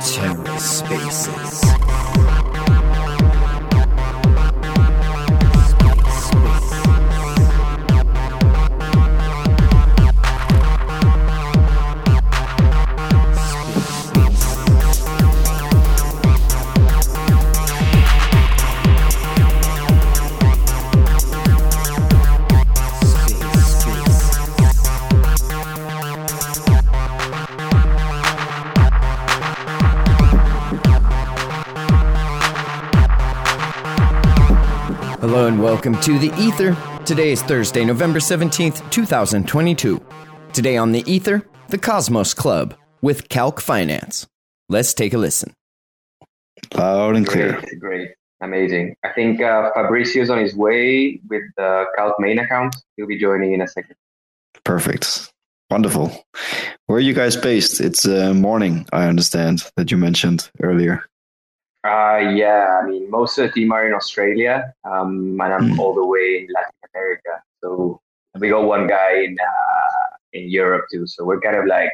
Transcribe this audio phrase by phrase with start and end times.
[0.00, 1.60] TerraSpaces.
[2.16, 2.35] Hello
[35.56, 36.76] and welcome to The Ether.
[37.06, 40.04] Today is Thursday, November 17th, 2022.
[40.52, 44.26] Today on The Ether, the Cosmos Club with Calc Finance.
[44.68, 45.54] Let's take a listen.
[46.74, 47.52] Loud and clear.
[47.52, 48.10] Great, great,
[48.42, 48.96] amazing.
[49.02, 52.76] I think uh, Fabrizio's on his way with the Calc main account.
[52.98, 53.96] He'll be joining in a second.
[54.62, 55.32] Perfect.
[55.70, 56.12] Wonderful.
[56.84, 57.80] Where are you guys based?
[57.80, 61.02] It's uh, morning, I understand, that you mentioned earlier.
[61.88, 65.78] Uh, yeah, I mean, most of the team are in Australia, um, and I'm Mm.
[65.78, 67.42] all the way in Latin America.
[67.62, 68.00] So
[68.38, 71.06] we got one guy in uh, in Europe too.
[71.06, 71.92] So we're kind of like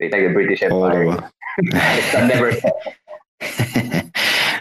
[0.00, 1.04] it's like the British Empire.
[1.04, 1.30] over.
[1.58, 2.50] it's a never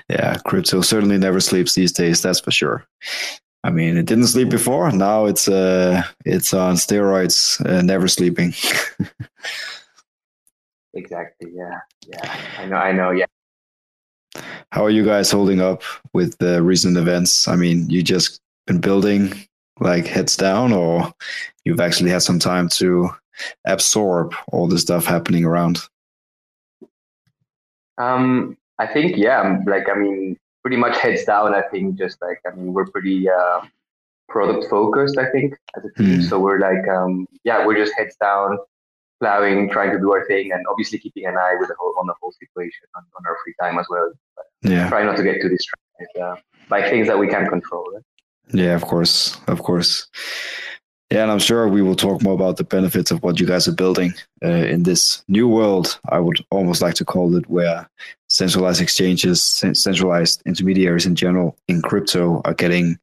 [0.09, 2.86] yeah, crypto certainly never sleeps these days, that's for sure.
[3.66, 4.91] I mean, it didn't sleep before.
[4.91, 8.53] Now it's uh, it's on steroids, uh, never sleeping.
[10.94, 11.52] exactly.
[11.56, 12.36] Yeah, yeah.
[12.59, 12.75] I know.
[12.75, 13.11] I know.
[13.11, 13.25] Yeah.
[14.72, 17.48] How are you guys holding up with the recent events?
[17.48, 19.34] I mean, you just been building
[19.80, 21.14] like heads down, or
[21.66, 23.09] you've actually had some time to
[23.66, 25.80] absorb all the stuff happening around?
[27.98, 29.59] Um, I think yeah.
[29.67, 31.53] Like I mean, pretty much heads down.
[31.53, 33.62] I think just like I mean, we're pretty uh,
[34.30, 35.18] product focused.
[35.18, 36.22] I think as a team.
[36.22, 36.22] Hmm.
[36.22, 38.58] So we're like um, yeah, we're just heads down,
[39.24, 42.08] plowing, trying to do our thing, and obviously keeping an eye with the whole on
[42.08, 44.12] the whole situation on, on our free time as well.
[44.62, 44.90] Yeah.
[44.90, 46.36] Try not to get too distracted uh,
[46.68, 47.86] by things that we can't control.
[47.94, 48.03] Right?
[48.53, 50.08] Yeah, of course, of course.
[51.09, 53.68] Yeah, and I'm sure we will talk more about the benefits of what you guys
[53.68, 56.00] are building uh, in this new world.
[56.09, 57.88] I would almost like to call it where
[58.30, 62.97] centralized exchanges, centralized intermediaries in general in crypto are getting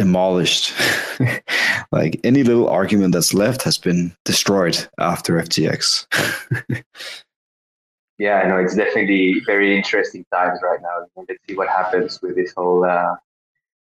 [0.00, 0.72] demolished.
[1.92, 6.06] like any little argument that's left has been destroyed after FTX.
[8.20, 11.06] Yeah, I know it's definitely very interesting times right now.
[11.16, 13.14] Let's see what happens with this whole uh,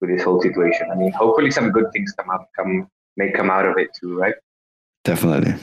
[0.01, 0.89] with this whole situation.
[0.91, 4.17] I mean, hopefully some good things come up, come may come out of it too,
[4.19, 4.35] right?
[5.05, 5.53] Definitely.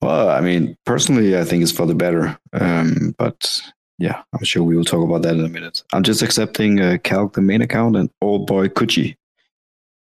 [0.00, 2.38] Well, I mean, personally, I think it's for the better.
[2.54, 3.60] Um, but
[3.98, 5.82] yeah, I'm sure we will talk about that in a minute.
[5.92, 9.16] I'm just accepting uh, Calc, the main account, and old boy Kuji,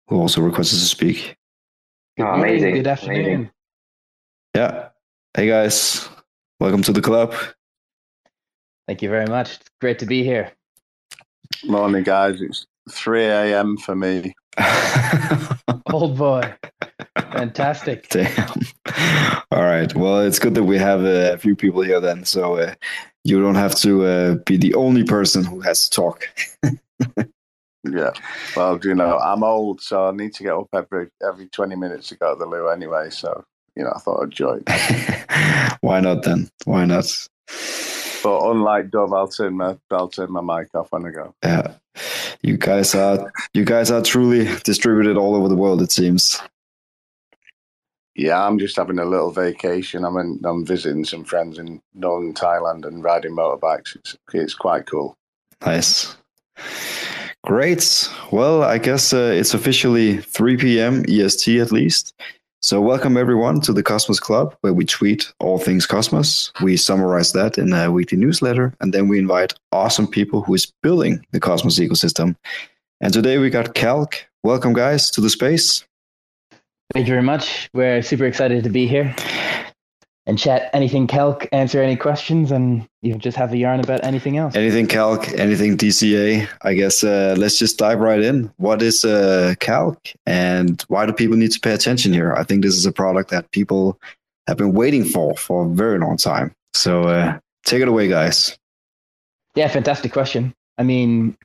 [0.08, 1.36] who also requested to speak.
[2.18, 2.74] Oh, morning, amazing.
[2.74, 3.08] Good Amazing.
[3.08, 3.50] afternoon.
[4.54, 4.88] Yeah.
[5.36, 6.08] Hey guys,
[6.60, 7.34] welcome to the club.
[8.86, 9.56] Thank you very much.
[9.56, 10.52] It's great to be here.
[11.64, 12.40] Morning, guys.
[12.40, 13.76] It's 3 a.m.
[13.78, 14.34] for me.
[15.92, 16.54] Old boy.
[17.18, 18.08] Fantastic.
[18.10, 18.48] Damn.
[19.50, 19.92] All right.
[19.94, 22.74] Well, it's good that we have uh, a few people here then, so uh,
[23.24, 26.28] you don't have to uh, be the only person who has to talk.
[27.84, 28.12] Yeah.
[28.56, 32.08] Well, you know, I'm old, so I need to get up every every 20 minutes
[32.08, 33.10] to go to the loo anyway.
[33.10, 33.44] So,
[33.76, 34.64] you know, I thought I'd join.
[35.80, 36.48] Why not then?
[36.64, 37.06] Why not?
[38.22, 41.34] But unlike Dove, I'll turn my I'll turn my mic off when I go.
[41.42, 41.74] Yeah,
[42.42, 45.82] you guys are you guys are truly distributed all over the world.
[45.82, 46.40] It seems.
[48.16, 50.04] Yeah, I'm just having a little vacation.
[50.04, 53.96] I'm in, I'm visiting some friends in northern Thailand and riding motorbikes.
[53.96, 55.16] It's it's quite cool.
[55.66, 56.16] Nice.
[57.44, 58.08] Great.
[58.30, 61.04] Well, I guess uh, it's officially 3 p.m.
[61.06, 62.14] EST at least.
[62.62, 66.50] So, welcome everyone to the Cosmos Club, where we tweet all things Cosmos.
[66.62, 70.72] We summarize that in a weekly newsletter, and then we invite awesome people who is
[70.82, 72.34] building the Cosmos ecosystem.
[73.02, 74.26] And today we got Calc.
[74.42, 75.84] Welcome, guys, to the space.
[76.94, 77.68] Thank you very much.
[77.74, 79.14] We're super excited to be here
[80.26, 84.38] and chat anything calc, answer any questions, and you just have a yarn about anything
[84.38, 84.56] else.
[84.56, 86.48] Anything Calc, anything DCA.
[86.62, 88.50] I guess uh, let's just dive right in.
[88.56, 92.32] What is uh, Calc, and why do people need to pay attention here?
[92.32, 94.00] I think this is a product that people
[94.46, 96.54] have been waiting for for a very long time.
[96.72, 98.56] So uh, take it away, guys.
[99.54, 100.54] Yeah, fantastic question.
[100.78, 101.36] I mean,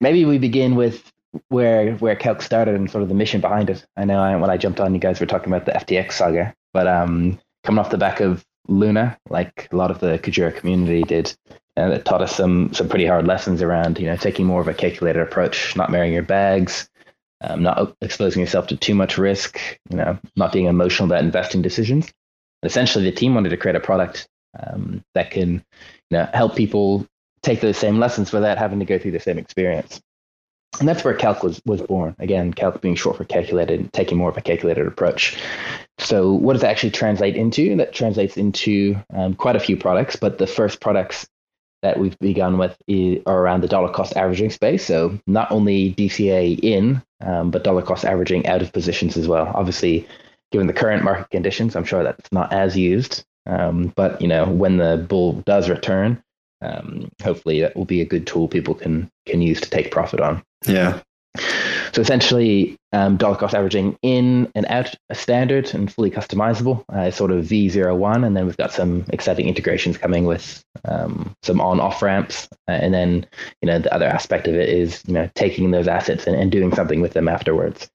[0.00, 1.10] maybe we begin with
[1.48, 3.84] where where Calc started and sort of the mission behind it.
[3.96, 6.54] I know I, when I jumped on, you guys were talking about the FTX saga,
[6.72, 11.02] but um, coming off the back of Luna, like a lot of the Kujira community
[11.02, 11.34] did,
[11.76, 14.68] and it taught us some some pretty hard lessons around you know taking more of
[14.68, 16.88] a calculated approach, not marrying your bags,
[17.42, 19.58] um, not exposing yourself to too much risk,
[19.90, 22.12] you know, not being emotional about investing decisions.
[22.62, 27.06] essentially, the team wanted to create a product um, that can, you know, help people
[27.42, 30.00] take those same lessons without having to go through the same experience.
[30.78, 32.14] And that's where Calc was, was born.
[32.18, 35.36] Again, Calc being short for calculated, taking more of a calculated approach.
[35.98, 37.76] So, what does that actually translate into?
[37.76, 41.26] That translates into um, quite a few products, but the first products
[41.82, 42.76] that we've begun with
[43.26, 44.84] are around the dollar cost averaging space.
[44.84, 49.50] So, not only DCA in, um, but dollar cost averaging out of positions as well.
[49.54, 50.08] Obviously,
[50.50, 53.24] given the current market conditions, I'm sure that's not as used.
[53.46, 56.22] Um, but you know, when the bull does return,
[56.62, 60.20] um, hopefully that will be a good tool people can can use to take profit
[60.20, 60.42] on.
[60.66, 61.00] Yeah.
[61.92, 67.10] So essentially, um, dollar cost averaging in and out a standard and fully customizable, uh,
[67.10, 68.26] sort of V01.
[68.26, 72.48] And then we've got some exciting integrations coming with um, some on off ramps.
[72.66, 73.26] Uh, and then,
[73.60, 76.50] you know, the other aspect of it is, you know, taking those assets and, and
[76.50, 77.90] doing something with them afterwards.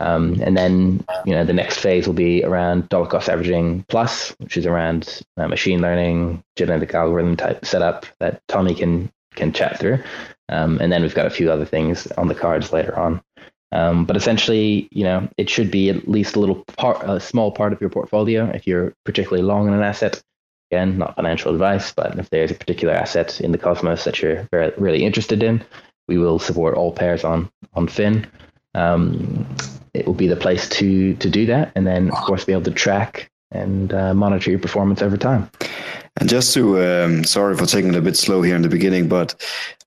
[0.00, 4.30] Um, and then, you know, the next phase will be around dollar cost averaging plus,
[4.38, 9.78] which is around uh, machine learning, genetic algorithm type setup that Tommy can can chat
[9.78, 9.98] through.
[10.48, 13.20] Um, and then we've got a few other things on the cards later on.
[13.74, 17.50] Um, but essentially, you know, it should be at least a little part, a small
[17.50, 20.22] part of your portfolio if you're particularly long in an asset.
[20.70, 24.48] Again, not financial advice, but if there's a particular asset in the Cosmos that you're
[24.50, 25.62] very, really interested in,
[26.06, 28.26] we will support all pairs on on Fin.
[28.74, 29.46] Um,
[29.92, 32.62] it will be the place to to do that, and then of course be able
[32.62, 35.50] to track and uh, monitor your performance over time.
[36.16, 39.08] And just to, um, sorry for taking it a bit slow here in the beginning,
[39.08, 39.34] but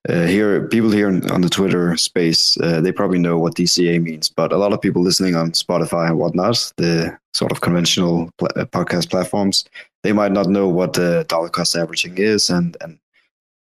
[0.08, 4.28] uh, here, people here on the Twitter space, uh, they probably know what DCA means,
[4.28, 8.48] but a lot of people listening on Spotify and whatnot, the sort of conventional pl-
[8.56, 9.64] uh, podcast platforms,
[10.02, 12.98] they might not know what the dollar cost averaging is and, and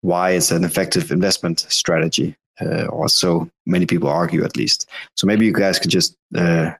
[0.00, 4.88] why it's an effective investment strategy, uh, or so many people argue at least.
[5.14, 6.72] So maybe you guys could just uh,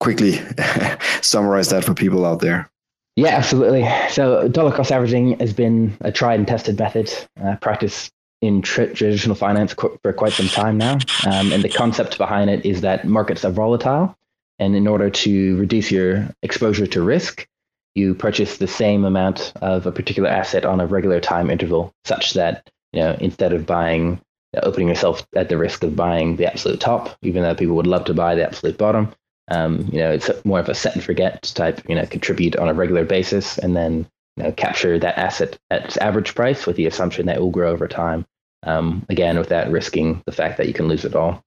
[0.00, 0.40] quickly
[1.22, 2.70] summarize that for people out there.
[3.16, 3.88] Yeah, absolutely.
[4.10, 7.12] So dollar cost averaging has been a tried and tested method,
[7.42, 8.10] uh, practiced
[8.42, 10.98] in traditional finance for quite some time now.
[11.26, 14.16] Um, and the concept behind it is that markets are volatile.
[14.58, 17.46] And in order to reduce your exposure to risk,
[17.94, 22.34] you purchase the same amount of a particular asset on a regular time interval, such
[22.34, 24.20] that you know instead of buying,
[24.62, 28.04] opening yourself at the risk of buying the absolute top, even though people would love
[28.04, 29.12] to buy the absolute bottom,
[29.48, 32.68] um, you know, it's more of a set and forget type, you know, contribute on
[32.68, 34.06] a regular basis and then,
[34.36, 37.50] you know, capture that asset at its average price with the assumption that it will
[37.50, 38.24] grow over time.
[38.62, 41.42] Um, again, without risking the fact that you can lose it all.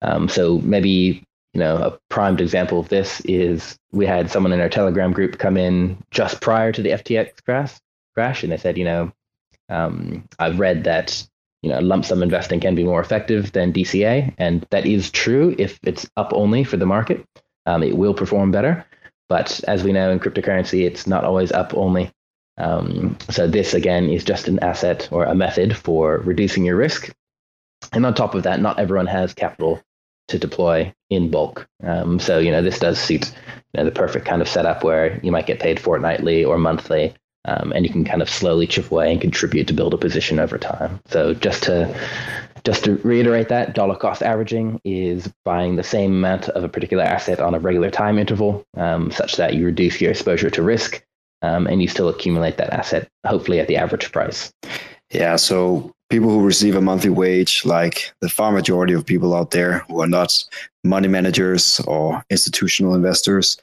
[0.00, 4.60] Um, so maybe, you know, a primed example of this is we had someone in
[4.60, 7.74] our Telegram group come in just prior to the FTX crash,
[8.14, 9.12] crash and they said, you know,
[9.68, 11.26] um, I've read that
[11.64, 15.56] you know, lump sum investing can be more effective than DCA, and that is true
[15.58, 17.24] if it's up only for the market.
[17.64, 18.84] Um, it will perform better,
[19.30, 22.12] but as we know in cryptocurrency, it's not always up only.
[22.58, 27.10] Um, so this again is just an asset or a method for reducing your risk.
[27.94, 29.80] And on top of that, not everyone has capital
[30.28, 31.66] to deploy in bulk.
[31.82, 33.32] Um, so you know this does suit
[33.72, 37.14] you know, the perfect kind of setup where you might get paid fortnightly or monthly
[37.46, 40.38] um, and you can kind of slowly chip away and contribute to build a position
[40.38, 41.00] over time.
[41.06, 41.94] So just to
[42.64, 47.04] just to reiterate that, dollar cost averaging is buying the same amount of a particular
[47.04, 51.04] asset on a regular time interval, um, such that you reduce your exposure to risk,
[51.42, 54.50] um, and you still accumulate that asset, hopefully at the average price.
[55.10, 55.36] Yeah.
[55.36, 59.80] So people who receive a monthly wage, like the far majority of people out there
[59.80, 60.42] who are not
[60.84, 63.58] money managers or institutional investors,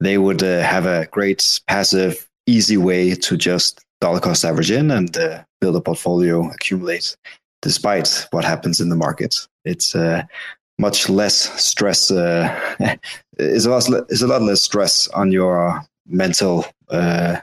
[0.00, 4.90] they would uh, have a great passive easy way to just dollar cost average in
[4.90, 7.16] and uh, build a portfolio, accumulate,
[7.62, 9.46] despite what happens in the market.
[9.64, 10.22] It's uh,
[10.78, 12.10] much less stress.
[12.10, 12.48] Uh,
[13.38, 17.36] it's, a lot, it's a lot less stress on your mental uh,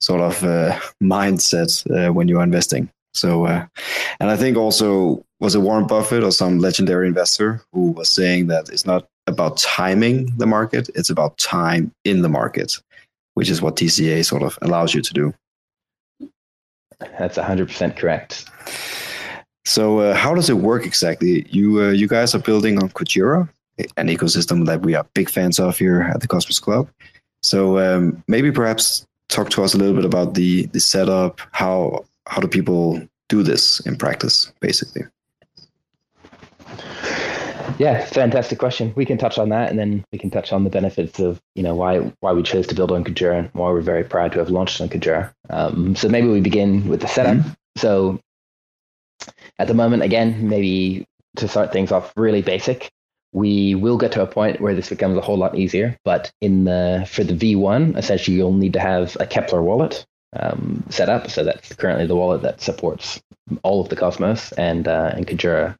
[0.00, 2.90] sort of uh, mindset uh, when you're investing.
[3.12, 8.08] So, and I think also was it Warren Buffett or some legendary investor who was
[8.08, 12.80] saying that it's not about timing the market; it's about time in the market
[13.40, 15.32] which is what DCA sort of allows you to do.
[17.18, 18.44] That's 100% correct.
[19.64, 21.46] So, uh, how does it work exactly?
[21.48, 23.48] You uh, you guys are building on Kujira,
[23.96, 26.90] an ecosystem that we are big fans of here at the Cosmos Club.
[27.42, 31.40] So, um, maybe perhaps talk to us a little bit about the the setup.
[31.52, 35.04] How how do people do this in practice, basically?
[37.78, 38.92] Yeah, fantastic question.
[38.96, 41.62] We can touch on that, and then we can touch on the benefits of you
[41.62, 44.38] know why why we chose to build on Kujira and why we're very proud to
[44.38, 45.32] have launched on Kujira.
[45.48, 47.36] Um, so maybe we begin with the setup.
[47.36, 47.50] Mm-hmm.
[47.76, 48.20] So
[49.58, 52.90] at the moment, again, maybe to start things off really basic,
[53.32, 55.96] we will get to a point where this becomes a whole lot easier.
[56.04, 60.84] But in the for the V1, essentially, you'll need to have a Keplr wallet um,
[60.90, 61.30] set up.
[61.30, 63.20] So that's currently the wallet that supports
[63.62, 65.76] all of the Cosmos and uh, and Kujira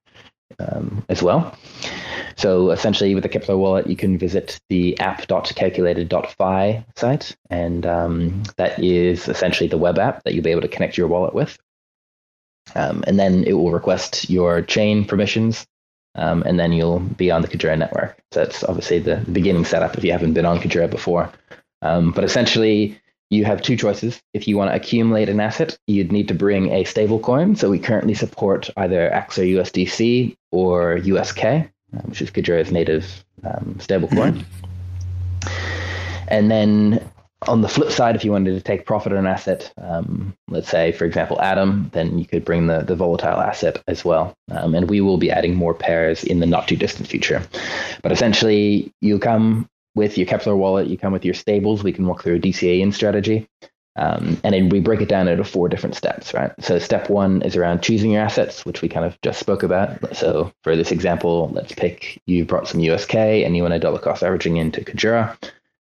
[0.59, 1.55] um, as well.
[2.37, 8.83] So essentially, with the Keplr wallet, you can visit the app.calculated.fi site, and um, that
[8.83, 11.59] is essentially the web app that you'll be able to connect your wallet with.
[12.75, 15.67] Um, and then it will request your chain permissions,
[16.15, 18.17] um, and then you'll be on the Kujira network.
[18.33, 21.31] So that's obviously the beginning setup if you haven't been on Kujira before.
[21.83, 24.21] Um, but essentially, you have two choices.
[24.35, 27.57] If you want to accumulate an asset, you'd need to bring a stable coin.
[27.57, 31.71] So we currently support either AXA USDC or USK, um,
[32.05, 34.45] which is Kujira's native um, stablecoin.
[34.45, 34.69] Mm-hmm.
[36.29, 37.11] And then
[37.47, 40.69] on the flip side, if you wanted to take profit on an asset, um, let's
[40.69, 44.35] say, for example, Atom, then you could bring the, the volatile asset as well.
[44.51, 47.43] Um, and we will be adding more pairs in the not too distant future.
[48.03, 51.83] But essentially, you come with your Keplr wallet, you come with your stables.
[51.83, 53.49] We can walk through a DCA in strategy.
[53.97, 56.53] Um, and then we break it down into four different steps, right?
[56.61, 60.17] So step one is around choosing your assets, which we kind of just spoke about.
[60.17, 63.99] So for this example, let's pick you brought some USK and you want to dollar
[63.99, 65.37] cost averaging into Kujira.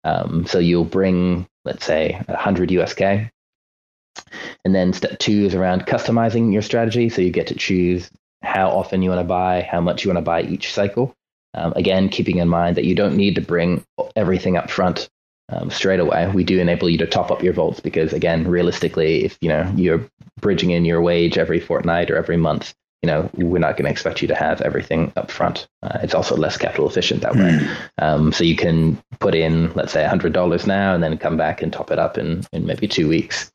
[0.04, 3.02] Um, so you'll bring, let's say, 100 USK.
[3.02, 7.10] And then step two is around customizing your strategy.
[7.10, 8.10] So you get to choose
[8.44, 11.16] how often you want to buy, how much you want to buy each cycle.
[11.56, 13.84] Um, again, keeping in mind that you don't need to bring
[14.16, 15.10] everything up front
[15.50, 16.28] um, straight away.
[16.28, 19.72] We do enable you to top up your vaults because, again, realistically, if you know
[19.76, 20.08] you're
[20.42, 23.92] bridging in your wage every fortnight or every month, you know we're not going to
[23.92, 25.68] expect you to have everything up front.
[25.84, 27.58] Uh, it's also less capital efficient that way.
[27.58, 27.74] Hmm.
[28.00, 31.62] Um, so you can put in, let's say, hundred dollars now, and then come back
[31.62, 33.52] and top it up in in maybe two weeks.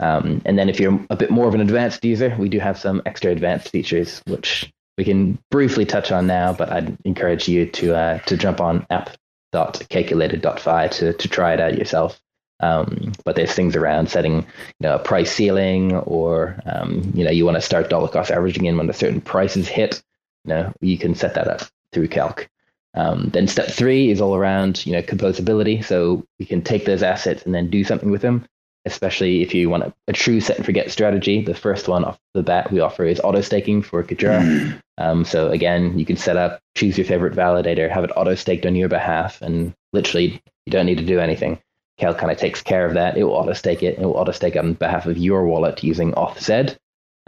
[0.00, 2.76] Um, and then if you're a bit more of an advanced user, we do have
[2.76, 7.66] some extra advanced features which we can briefly touch on now, but I'd encourage you
[7.66, 12.20] to uh, to jump on app.calculated.fi to to try it out yourself.
[12.60, 14.44] Um, but there's things around setting, you
[14.80, 18.66] know, a price ceiling, or um, you know, you want to start dollar cost averaging
[18.66, 20.02] in when a certain price is hit.
[20.44, 22.48] You know, you can set that up through Calc.
[22.94, 25.82] Um, then step three is all around, you know, composability.
[25.84, 28.46] So we can take those assets and then do something with them
[28.84, 31.42] especially if you want a, a, true set and forget strategy.
[31.42, 34.42] The first one off the bat we offer is auto staking for Kujira.
[34.42, 34.80] Mm.
[34.98, 38.66] Um, so again, you can set up, choose your favorite validator, have it auto staked
[38.66, 41.60] on your behalf, and literally you don't need to do anything.
[41.98, 43.16] Calc kind of takes care of that.
[43.16, 43.98] It will auto stake it.
[43.98, 46.76] It will auto stake on behalf of your wallet using AuthZed.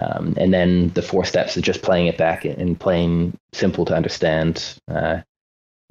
[0.00, 3.94] Um, and then the four steps is just playing it back in plain, simple to
[3.94, 5.20] understand uh,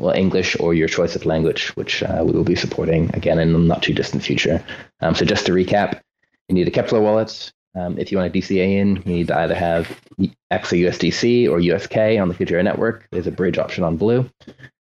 [0.04, 3.54] well, English or your choice of language, which uh, we will be supporting again in
[3.54, 4.64] the not too distant future.
[5.00, 6.02] Um, so just to recap,
[6.50, 7.54] you need a Keplr wallet.
[7.76, 9.88] Um, if you want a DCA in, you need to either have
[10.52, 13.08] AXA USDC or USK on the Kujira network.
[13.12, 14.30] There's a bridge option on Blue.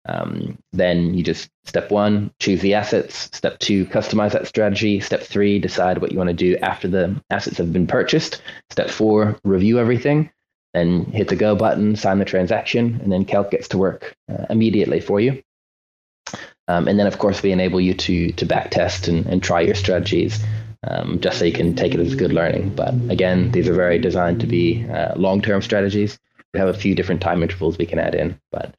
[0.08, 3.28] Um, then you just step one, choose the assets.
[3.32, 5.00] Step two, customize that strategy.
[5.00, 8.42] Step three, decide what you want to do after the assets have been purchased.
[8.70, 10.30] Step four, review everything
[10.76, 14.46] then hit the go button, sign the transaction, and then Calc gets to work uh,
[14.50, 15.42] immediately for you.
[16.68, 19.74] Um, and then, of course, we enable you to to backtest and, and try your
[19.74, 20.42] strategies,
[20.86, 22.74] um, just so you can take it as good learning.
[22.74, 26.18] But again, these are very designed to be uh, long term strategies.
[26.52, 28.74] We have a few different time intervals we can add in, but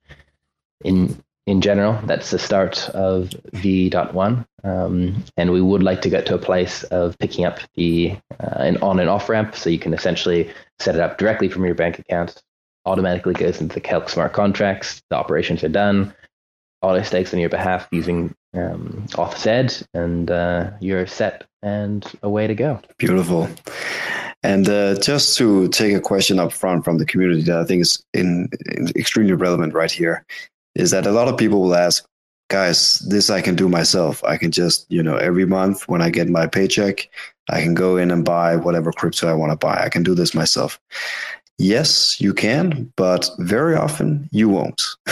[0.83, 4.45] in in general, that's the start of V.1.
[4.65, 8.57] Um, and we would like to get to a place of picking up the uh,
[8.57, 9.55] an on and off ramp.
[9.55, 12.41] So you can essentially set it up directly from your bank account,
[12.85, 15.01] automatically goes into the Calc smart contracts.
[15.09, 16.13] The operations are done,
[16.81, 22.55] auto stakes on your behalf using um, AuthZed, and uh, you're set and away to
[22.55, 22.79] go.
[22.97, 23.49] Beautiful.
[24.43, 27.81] And uh, just to take a question up front from the community that I think
[27.81, 30.25] is in, in extremely relevant right here
[30.75, 32.05] is that a lot of people will ask,
[32.49, 34.23] guys, this I can do myself.
[34.23, 37.09] I can just, you know, every month when I get my paycheck,
[37.49, 39.81] I can go in and buy whatever crypto I want to buy.
[39.83, 40.79] I can do this myself.
[41.57, 44.81] Yes, you can, but very often you won't.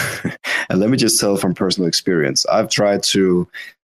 [0.70, 3.48] and let me just tell from personal experience, I've tried to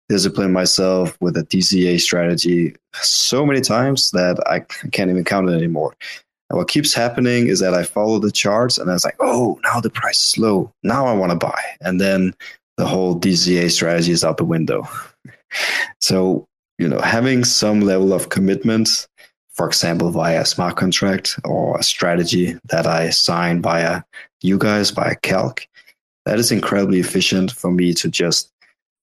[0.07, 4.59] discipline myself with a DCA strategy so many times that I
[4.91, 5.95] can't even count it anymore.
[6.49, 9.59] And what keeps happening is that I follow the charts and I was like, oh,
[9.63, 10.71] now the price is low.
[10.83, 11.59] Now I want to buy.
[11.81, 12.35] And then
[12.77, 14.87] the whole DCA strategy is out the window.
[15.99, 19.07] so, you know, having some level of commitment,
[19.53, 24.03] for example, via a smart contract or a strategy that I sign via
[24.41, 25.67] you guys, via Calc,
[26.25, 28.51] that is incredibly efficient for me to just,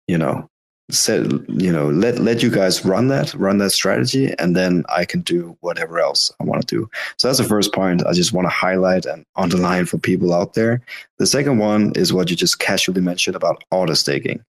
[0.07, 0.49] you know,
[0.91, 5.05] set you know let let you guys run that run that strategy and then i
[5.05, 6.91] can do whatever else i want to do.
[7.17, 10.55] So that's the first point i just want to highlight and underline for people out
[10.55, 10.83] there.
[11.19, 14.45] The second one is what you just casually mentioned about auto staking.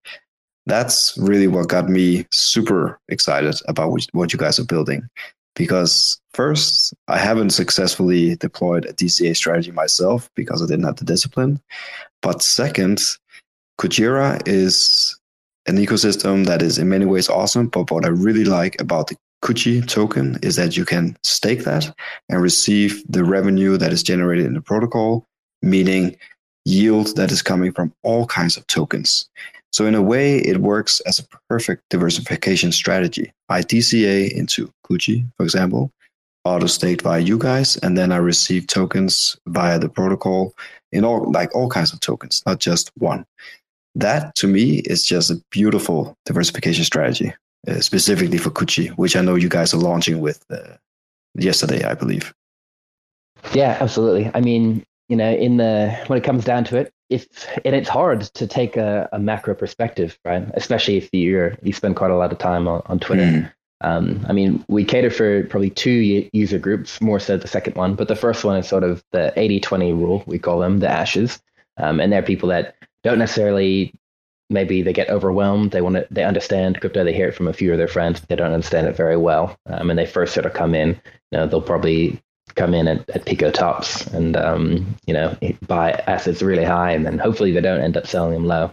[0.66, 5.08] That's really what got me super excited about what you guys are building.
[5.54, 11.04] Because first i haven't successfully deployed a dca strategy myself because i didn't have the
[11.04, 11.60] discipline.
[12.20, 12.98] But second
[13.78, 15.18] Kujira is
[15.66, 17.68] an ecosystem that is in many ways awesome.
[17.68, 21.94] But what I really like about the Kuji token is that you can stake that
[22.28, 25.26] and receive the revenue that is generated in the protocol,
[25.62, 26.16] meaning
[26.64, 29.28] yield that is coming from all kinds of tokens.
[29.70, 33.32] So in a way, it works as a perfect diversification strategy.
[33.48, 35.90] I DCA into Kuji, for example,
[36.44, 40.54] auto staked via you guys, and then I receive tokens via the protocol
[40.92, 43.26] in all like all kinds of tokens, not just one
[43.94, 47.32] that to me is just a beautiful diversification strategy,
[47.68, 50.76] uh, specifically for Kuji, which I know you guys are launching with uh,
[51.34, 52.34] yesterday, I believe.
[53.52, 54.30] Yeah, absolutely.
[54.34, 57.26] I mean, you know, in the when it comes down to it, if
[57.64, 60.48] and it's hard to take a, a macro perspective, right?
[60.54, 63.22] Especially if you're you spend quite a lot of time on, on Twitter.
[63.22, 63.52] Mm.
[63.80, 67.94] Um, I mean, we cater for probably two user groups, more so the second one,
[67.96, 70.88] but the first one is sort of the 80 20 rule, we call them the
[70.88, 71.38] ashes.
[71.76, 73.94] Um, and they're people that don't necessarily
[74.50, 75.70] maybe they get overwhelmed.
[75.70, 77.04] They want to they understand crypto.
[77.04, 78.20] They hear it from a few of their friends.
[78.20, 80.90] They don't understand it very well, um, and they first sort of come in.
[81.30, 82.20] You know, they'll probably
[82.54, 87.04] come in at, at Pico tops and um, you know buy assets really high, and
[87.06, 88.70] then hopefully they don't end up selling them low.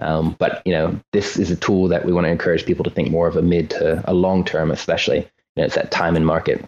[0.00, 2.90] Um, but you know, this is a tool that we want to encourage people to
[2.90, 5.18] think more of a mid to a long term, especially.
[5.56, 6.64] You know, it's that time in market.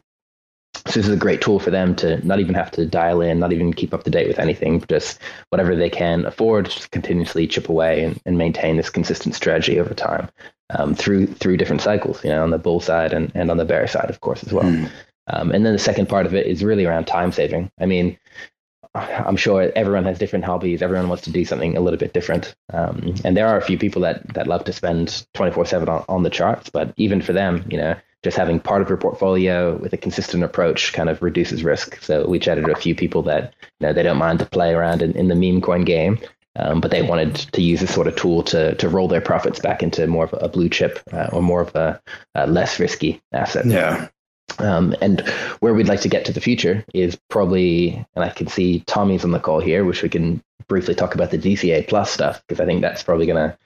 [0.86, 3.38] So this is a great tool for them to not even have to dial in,
[3.38, 7.46] not even keep up to date with anything, just whatever they can afford, just continuously
[7.46, 10.28] chip away and, and maintain this consistent strategy over time
[10.70, 13.64] um, through through different cycles, you know, on the bull side and, and on the
[13.64, 14.64] bear side, of course, as well.
[14.64, 14.90] Mm.
[15.28, 17.70] Um, and then the second part of it is really around time saving.
[17.80, 18.18] I mean,
[18.94, 20.82] I'm sure everyone has different hobbies.
[20.82, 22.54] Everyone wants to do something a little bit different.
[22.72, 26.04] Um, and there are a few people that, that love to spend 24 7 on,
[26.08, 26.68] on the charts.
[26.70, 30.42] But even for them, you know, just having part of your portfolio with a consistent
[30.42, 32.02] approach kind of reduces risk.
[32.02, 34.72] So we chatted to a few people that you know they don't mind to play
[34.72, 36.18] around in, in the meme coin game,
[36.56, 39.60] um, but they wanted to use this sort of tool to to roll their profits
[39.60, 42.00] back into more of a blue chip uh, or more of a,
[42.34, 43.66] a, less risky asset.
[43.66, 44.08] Yeah.
[44.58, 45.20] Um, and
[45.60, 49.24] where we'd like to get to the future is probably, and I can see Tommy's
[49.24, 52.60] on the call here, which we can briefly talk about the DCA plus stuff because
[52.60, 53.58] I think that's probably going to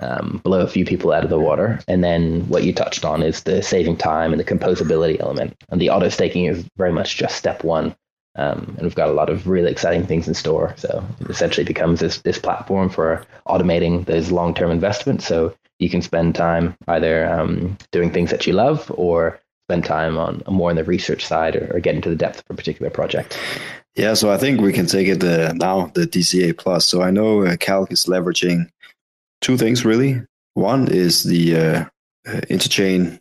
[0.00, 1.80] um, blow a few people out of the water.
[1.88, 5.56] And then what you touched on is the saving time and the composability element.
[5.70, 7.94] And the auto staking is very much just step one.
[8.36, 10.72] Um, and we've got a lot of really exciting things in store.
[10.76, 15.26] So it essentially becomes this this platform for automating those long term investments.
[15.26, 20.16] So you can spend time either um, doing things that you love or spend time
[20.16, 22.90] on more on the research side or, or get into the depth of a particular
[22.90, 23.38] project.
[23.96, 26.86] Yeah, so I think we can take it uh, now the DCA plus.
[26.86, 28.70] So I know uh, Calc is leveraging
[29.40, 30.22] two things really.
[30.54, 31.84] One is the uh,
[32.26, 33.20] uh, interchain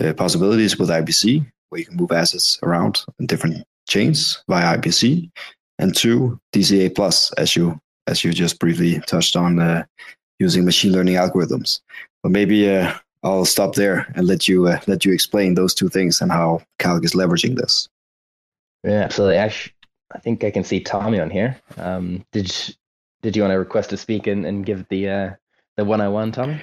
[0.00, 5.30] uh, possibilities with IBC, where you can move assets around in different chains via IBC,
[5.78, 9.84] and two DCA plus, as you as you just briefly touched on, uh,
[10.38, 11.80] using machine learning algorithms.
[12.22, 16.20] But maybe uh, I'll stop there and let you let you explain those two things
[16.20, 17.88] and how Calc is leveraging this.
[18.82, 19.38] Yeah, absolutely.
[19.38, 19.74] Ash,
[20.12, 21.56] I think I can see Tommy on here.
[21.78, 22.54] Um, did
[23.22, 25.38] did you want to request to speak and, and give the
[25.76, 26.60] the 101, Tommy?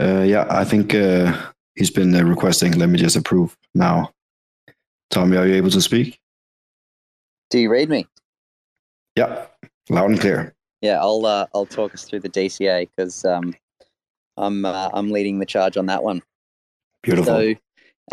[0.00, 2.72] Uh, yeah, I think uh, he's been uh, requesting.
[2.72, 4.12] Let me just approve now.
[5.10, 6.18] Tommy, are you able to speak?
[7.50, 8.06] Do you read me?
[9.16, 9.46] Yeah,
[9.88, 10.54] loud and clear.
[10.80, 13.54] Yeah, I'll uh, I'll talk us through the DCA because um,
[14.36, 16.20] I'm uh, I'm leading the charge on that one.
[17.02, 17.26] Beautiful.
[17.26, 17.54] So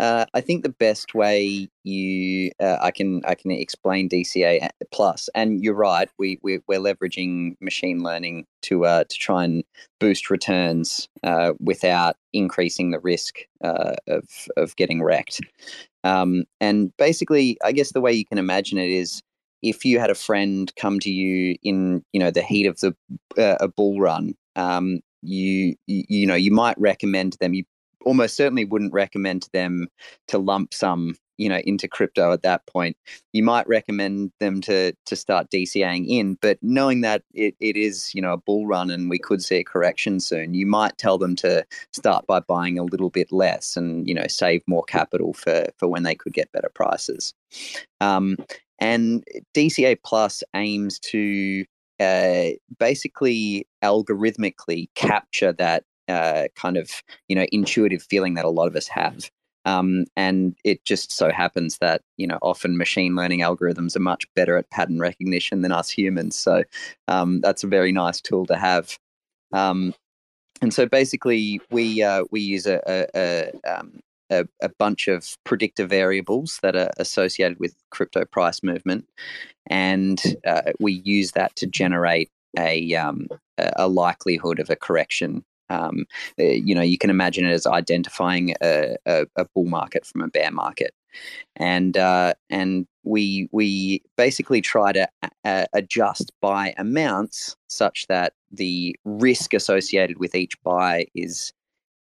[0.00, 5.28] uh, I think the best way you uh, I can I can explain DCA plus,
[5.34, 6.08] and you're right.
[6.18, 9.64] We, we are leveraging machine learning to uh, to try and
[10.00, 14.24] boost returns uh, without increasing the risk uh, of
[14.56, 15.40] of getting wrecked.
[16.04, 19.22] Um, and basically, I guess the way you can imagine it is
[19.62, 22.96] if you had a friend come to you in you know the heat of the
[23.36, 24.34] uh, a bull run.
[24.56, 27.64] Um, you, you you know you might recommend them you
[28.04, 29.88] almost certainly wouldn't recommend them
[30.28, 32.96] to lump sum you know into crypto at that point.
[33.32, 38.14] You might recommend them to to start dcaing in but knowing that it, it is
[38.14, 41.18] you know a bull run and we could see a correction soon you might tell
[41.18, 45.32] them to start by buying a little bit less and you know save more capital
[45.32, 47.34] for for when they could get better prices.
[48.00, 48.36] Um,
[48.78, 51.64] and dca plus aims to
[52.00, 58.68] uh, basically algorithmically capture that uh, kind of you know intuitive feeling that a lot
[58.68, 59.30] of us have.
[59.64, 64.26] Um, and it just so happens that you know often machine learning algorithms are much
[64.34, 66.36] better at pattern recognition than us humans.
[66.36, 66.64] So
[67.08, 68.98] um, that's a very nice tool to have.
[69.52, 69.94] Um,
[70.60, 75.86] and so basically, we uh, we use a, a, a, um, a, bunch of predictor
[75.86, 79.06] variables that are associated with crypto price movement,
[79.68, 83.26] and uh, we use that to generate a um,
[83.58, 85.44] a likelihood of a correction.
[85.72, 86.04] Um,
[86.38, 90.20] uh, you know, you can imagine it as identifying a, a, a bull market from
[90.20, 90.94] a bear market,
[91.56, 95.08] and uh, and we we basically try to
[95.44, 101.52] uh, adjust buy amounts such that the risk associated with each buy is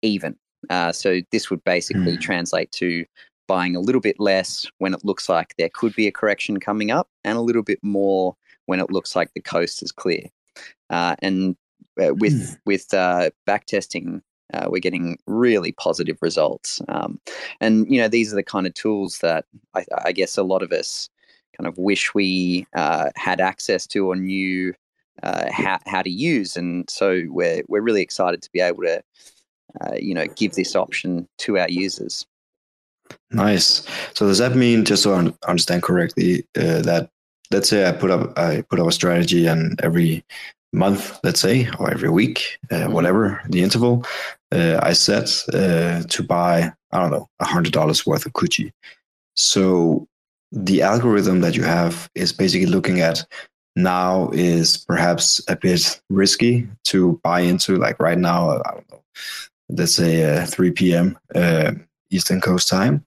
[0.01, 0.35] even.
[0.69, 2.21] Uh, so this would basically mm.
[2.21, 3.05] translate to
[3.47, 6.91] buying a little bit less when it looks like there could be a correction coming
[6.91, 10.23] up, and a little bit more when it looks like the coast is clear.
[10.89, 11.55] Uh, and uh,
[11.99, 12.57] with mm.
[12.65, 14.21] with uh, backtesting,
[14.53, 16.81] uh, we're getting really positive results.
[16.87, 17.19] Um,
[17.59, 20.63] and you know, these are the kind of tools that I, I guess a lot
[20.63, 21.09] of us
[21.57, 24.73] kind of wish we uh, had access to or knew
[25.23, 26.55] uh, how how to use.
[26.55, 29.03] And so we're we're really excited to be able to
[29.81, 32.25] uh, you know give this option to our users.
[33.31, 33.87] Nice.
[34.13, 37.09] So does that mean, just so I understand correctly, uh, that
[37.51, 40.23] let's say I put up I put up a strategy and every
[40.73, 42.93] month, let's say, or every week, uh, mm-hmm.
[42.93, 44.05] whatever the interval,
[44.51, 48.71] uh, I set uh, to buy I don't know a hundred dollars worth of Kuji.
[49.35, 50.07] So
[50.51, 53.25] the algorithm that you have is basically looking at
[53.75, 57.77] now is perhaps a bit risky to buy into.
[57.77, 59.01] Like right now, I don't know,
[59.69, 61.17] let's say uh, 3 p.m.
[61.33, 61.73] Uh,
[62.09, 63.03] Eastern Coast time.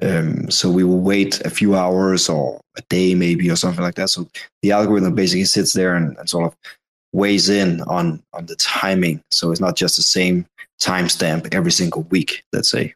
[0.00, 3.96] Um, so we will wait a few hours or a day maybe or something like
[3.96, 4.10] that.
[4.10, 4.28] So
[4.62, 6.56] the algorithm basically sits there and, and sort of
[7.18, 9.22] weighs in on on the timing.
[9.30, 10.46] So it's not just the same
[10.80, 12.44] timestamp every single week.
[12.52, 12.94] Let's say.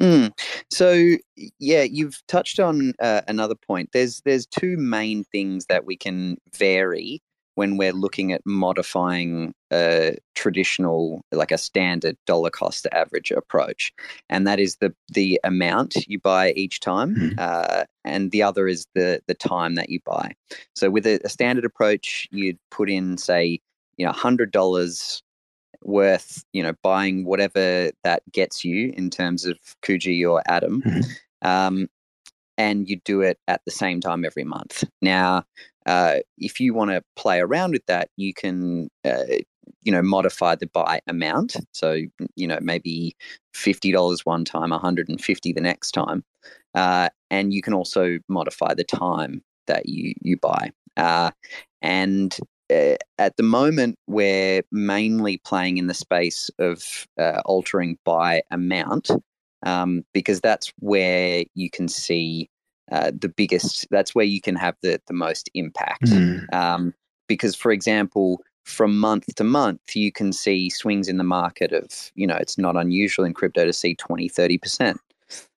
[0.00, 0.32] Mm.
[0.70, 1.16] So
[1.58, 3.90] yeah, you've touched on uh, another point.
[3.92, 7.22] There's there's two main things that we can vary
[7.54, 13.92] when we're looking at modifying a traditional, like a standard dollar cost average approach,
[14.28, 17.38] and that is the the amount you buy each time, mm-hmm.
[17.38, 20.32] uh, and the other is the the time that you buy.
[20.74, 23.60] So with a, a standard approach, you'd put in say
[23.96, 25.22] you know hundred dollars
[25.82, 30.82] worth you know buying whatever that gets you in terms of Kuji or Atom.
[30.82, 31.48] Mm-hmm.
[31.48, 31.88] Um,
[32.56, 34.84] and you do it at the same time every month.
[35.02, 35.44] Now,
[35.86, 39.24] uh, if you want to play around with that, you can, uh,
[39.82, 41.56] you know, modify the buy amount.
[41.72, 42.00] So,
[42.36, 43.16] you know, maybe
[43.52, 46.24] fifty dollars one time, one hundred and fifty the next time,
[46.74, 50.70] uh, and you can also modify the time that you you buy.
[50.96, 51.30] Uh,
[51.82, 52.38] and
[52.72, 57.06] uh, at the moment, we're mainly playing in the space of
[57.44, 59.10] altering buy amount
[59.64, 62.48] um, because that's where you can see
[62.92, 63.86] uh, the biggest.
[63.90, 66.04] That's where you can have the the most impact.
[66.04, 66.52] Mm.
[66.52, 66.94] Um,
[67.28, 71.86] because, for example, from month to month, you can see swings in the market of,
[72.14, 74.96] you know, it's not unusual in crypto to see 20, 30%.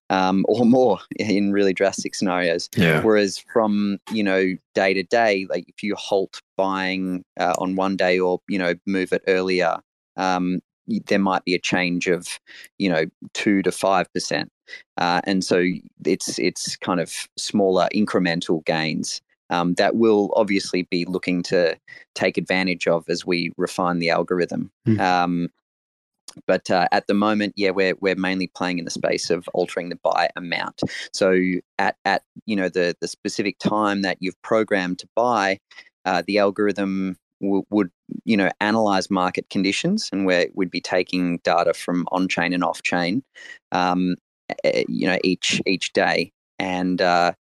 [0.09, 2.69] Um, or more in really drastic scenarios.
[2.77, 3.01] Yeah.
[3.01, 7.97] Whereas from you know day to day, like if you halt buying uh, on one
[7.97, 9.75] day or you know move it earlier,
[10.15, 10.61] um,
[11.07, 12.39] there might be a change of
[12.77, 14.49] you know two to five percent
[14.97, 15.63] uh, and so
[16.05, 21.77] it's it's kind of smaller incremental gains um, that we'll obviously be looking to
[22.15, 24.71] take advantage of as we refine the algorithm.
[24.87, 24.99] Mm.
[24.99, 25.49] Um,
[26.45, 29.89] but uh, at the moment, yeah, we're we're mainly playing in the space of altering
[29.89, 30.81] the buy amount.
[31.13, 31.39] So
[31.79, 35.59] at at you know the the specific time that you've programmed to buy,
[36.05, 37.89] uh, the algorithm w- would
[38.25, 42.63] you know analyze market conditions, and where we'd be taking data from on chain and
[42.63, 43.23] off chain,
[43.71, 44.15] um,
[44.87, 46.31] you know each each day.
[46.59, 47.33] And uh,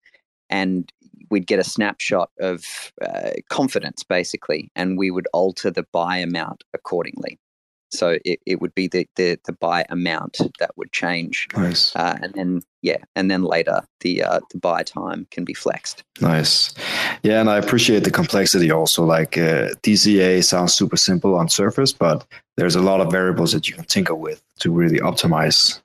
[0.49, 0.91] and
[1.29, 2.63] we'd get a snapshot of
[3.01, 7.39] uh, confidence basically and we would alter the buy amount accordingly.
[7.91, 11.47] So it, it would be the, the, the buy amount that would change.
[11.55, 11.95] Nice.
[11.95, 16.03] Uh, and then yeah and then later the uh, the buy time can be flexed.
[16.21, 16.73] Nice.
[17.23, 19.05] Yeah and i appreciate the complexity also.
[19.05, 22.25] Like uh, dca sounds super simple on surface but
[22.57, 25.79] there's a lot of variables that you can tinker with to really optimize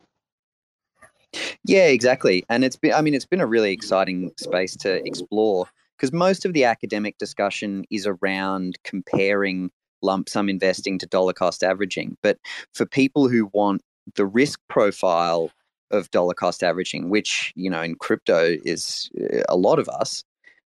[1.65, 2.45] yeah, exactly.
[2.49, 5.67] And it's been, I mean, it's been a really exciting space to explore
[5.97, 9.71] because most of the academic discussion is around comparing
[10.03, 12.17] lump sum investing to dollar cost averaging.
[12.23, 12.39] But
[12.73, 13.83] for people who want
[14.17, 15.51] the risk profile
[15.91, 20.25] of dollar cost averaging, which, you know, in crypto is uh, a lot of us,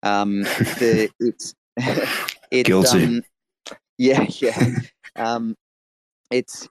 [0.04, 1.54] um, the, it's,
[2.52, 3.04] it's, Guilty.
[3.04, 3.24] Um,
[3.98, 4.76] yeah, yeah.
[5.16, 5.56] Um,
[6.32, 6.68] it's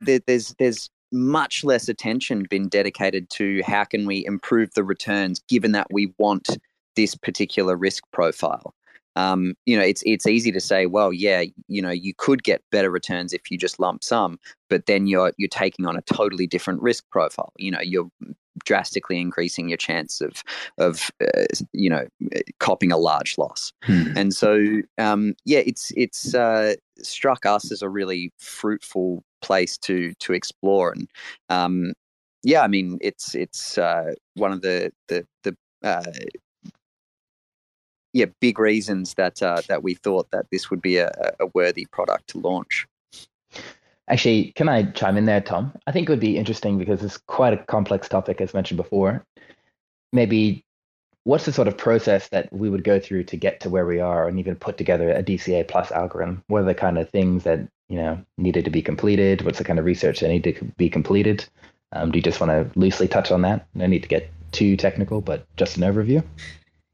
[0.00, 5.72] there's there's much less attention been dedicated to how can we improve the returns given
[5.72, 6.58] that we want
[6.96, 8.74] this particular risk profile
[9.16, 12.62] um, you know, it's it's easy to say, well, yeah, you know, you could get
[12.70, 14.38] better returns if you just lump sum,
[14.68, 17.52] but then you're you're taking on a totally different risk profile.
[17.56, 18.10] You know, you're
[18.64, 20.42] drastically increasing your chance of
[20.78, 22.06] of uh, you know
[22.58, 23.72] copping a large loss.
[23.82, 24.16] Hmm.
[24.16, 30.14] And so, um, yeah, it's it's uh, struck us as a really fruitful place to
[30.14, 31.08] to explore, and
[31.48, 31.92] um,
[32.42, 36.02] yeah, I mean, it's it's uh, one of the the the uh,
[38.12, 41.86] yeah, big reasons that uh, that we thought that this would be a, a worthy
[41.86, 42.86] product to launch.
[44.08, 45.72] Actually, can I chime in there, Tom?
[45.86, 49.24] I think it would be interesting because it's quite a complex topic, as mentioned before.
[50.12, 50.64] Maybe
[51.24, 53.98] what's the sort of process that we would go through to get to where we
[53.98, 56.44] are and even put together a DCA plus algorithm?
[56.46, 59.42] What are the kind of things that you know needed to be completed?
[59.42, 61.44] What's the kind of research that needed to be completed?
[61.92, 63.66] Um, do you just want to loosely touch on that?
[63.74, 66.22] No need to get too technical, but just an overview.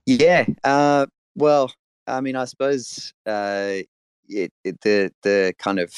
[0.07, 0.47] Yeah.
[0.65, 1.73] Uh, well,
[2.07, 3.81] I mean, I suppose uh,
[4.29, 5.93] it, it, the the kind of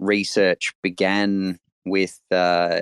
[0.00, 2.80] research began with uh,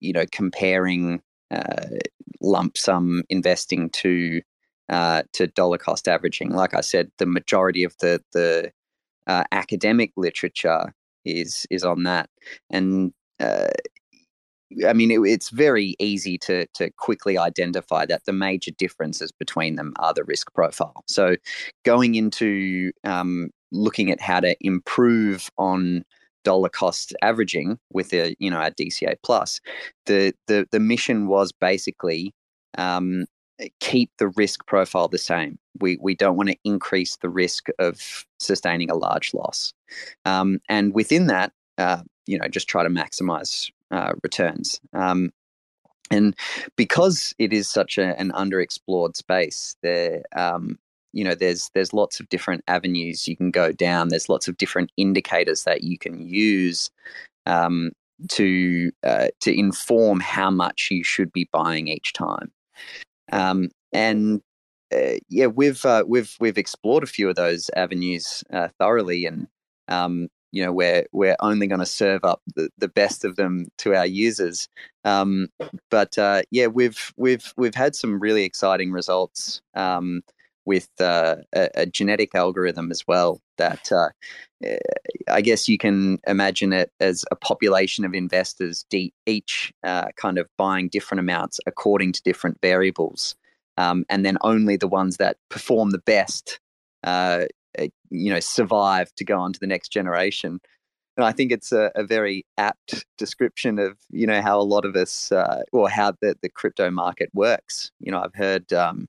[0.00, 1.20] you know comparing
[1.50, 1.98] uh,
[2.40, 4.40] lump sum investing to
[4.88, 6.50] uh, to dollar cost averaging.
[6.50, 8.72] Like I said, the majority of the the
[9.26, 10.94] uh, academic literature
[11.24, 12.30] is is on that,
[12.70, 13.68] and uh,
[14.86, 19.76] I mean, it, it's very easy to to quickly identify that the major differences between
[19.76, 21.04] them are the risk profile.
[21.06, 21.36] So,
[21.84, 26.04] going into um, looking at how to improve on
[26.44, 29.60] dollar cost averaging with a you know our DCA plus,
[30.06, 32.34] the the the mission was basically
[32.78, 33.26] um,
[33.80, 35.58] keep the risk profile the same.
[35.80, 39.72] We we don't want to increase the risk of sustaining a large loss,
[40.24, 44.80] um, and within that, uh, you know, just try to maximize uh, returns.
[44.92, 45.32] Um,
[46.10, 46.36] and
[46.76, 50.78] because it is such a, an underexplored space, there, um,
[51.12, 54.08] you know, there's there's lots of different avenues you can go down.
[54.08, 56.90] There's lots of different indicators that you can use
[57.46, 57.92] um,
[58.30, 62.50] to uh, to inform how much you should be buying each time.
[63.30, 64.40] Um, and
[64.94, 69.48] uh, yeah, we've uh, we've we've explored a few of those avenues uh, thoroughly, and
[69.88, 73.66] um, you know we're we're only going to serve up the, the best of them
[73.78, 74.68] to our users
[75.04, 75.48] um,
[75.90, 80.22] but uh, yeah we've we've we've had some really exciting results um,
[80.64, 84.08] with uh, a, a, genetic algorithm as well that uh,
[84.64, 84.78] eh,
[85.28, 88.84] I guess you can imagine it as a population of investors
[89.26, 93.34] each uh, kind of buying different amounts according to different variables
[93.76, 96.60] um, and then only the ones that perform the best
[97.04, 97.44] uh,
[97.78, 100.60] uh, you know survive to go on to the next generation
[101.16, 104.84] and I think it's a, a, very apt description of you know how a lot
[104.84, 107.90] of us uh, or how the, the crypto market works.
[108.00, 109.08] You know, I've heard um,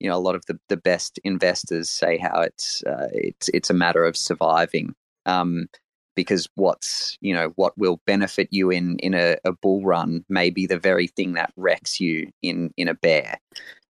[0.00, 3.70] you know a lot of the, the best investors say how it's uh, it's it's
[3.70, 4.94] a matter of surviving
[5.26, 5.68] um,
[6.16, 10.50] because what's you know what will benefit you in in a, a bull run may
[10.50, 13.38] be the very thing that wrecks you in in a bear.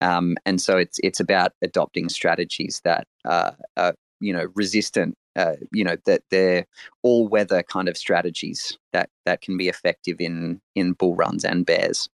[0.01, 5.15] Um, and so it's it's about adopting strategies that uh, are you know resistant.
[5.35, 6.65] Uh, you know that they're
[7.03, 11.65] all weather kind of strategies that that can be effective in in bull runs and
[11.65, 12.07] bears.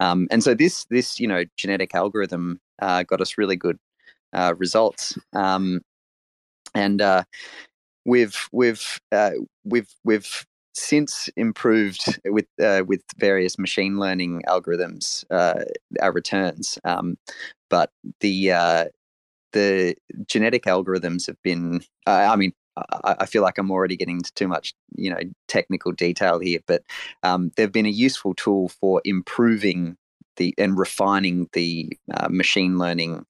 [0.00, 3.78] Um, and so this this you know genetic algorithm uh, got us really good
[4.32, 5.18] uh, results.
[5.32, 5.80] Um,
[6.74, 7.24] and uh,
[8.04, 9.32] we've we've uh,
[9.64, 15.64] we've we've since improved with uh, with various machine learning algorithms uh,
[16.00, 17.16] our returns, um,
[17.70, 18.90] but the
[19.52, 19.94] the
[20.26, 21.80] genetic algorithms have been.
[22.06, 25.92] I mean, I, I, feel like I'm already getting into too much, you know, technical
[25.92, 26.82] detail here, but
[27.22, 29.96] um, they've been a useful tool for improving
[30.36, 33.24] the and refining the uh, machine learning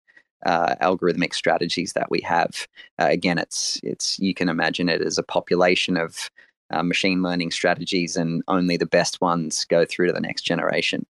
[0.44, 2.66] uh, algorithmic strategies that we have.
[3.00, 6.30] Uh, again, it's it's you can imagine it as a population of
[6.70, 11.06] uh, machine learning strategies, and only the best ones go through to the next generation.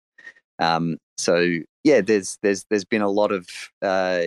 [0.59, 3.49] Um, so yeah, there's there's there's been a lot of
[3.83, 4.27] uh,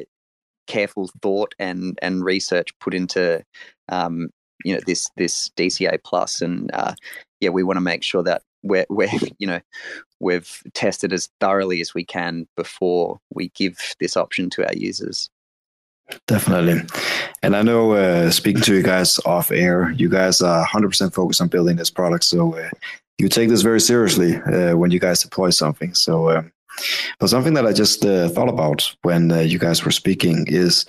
[0.67, 3.43] careful thought and and research put into
[3.89, 4.29] um,
[4.63, 6.93] you know this this DCA plus, and uh,
[7.39, 9.59] yeah, we want to make sure that we're, we're you know
[10.19, 15.29] we've tested as thoroughly as we can before we give this option to our users.
[16.27, 16.81] Definitely.
[17.43, 21.41] And I know, uh, speaking to you guys off air, you guys are 100% focused
[21.41, 22.23] on building this product.
[22.23, 22.69] So uh,
[23.19, 25.93] you take this very seriously uh, when you guys deploy something.
[25.93, 26.51] So, um,
[27.19, 30.85] but something that I just uh, thought about when uh, you guys were speaking is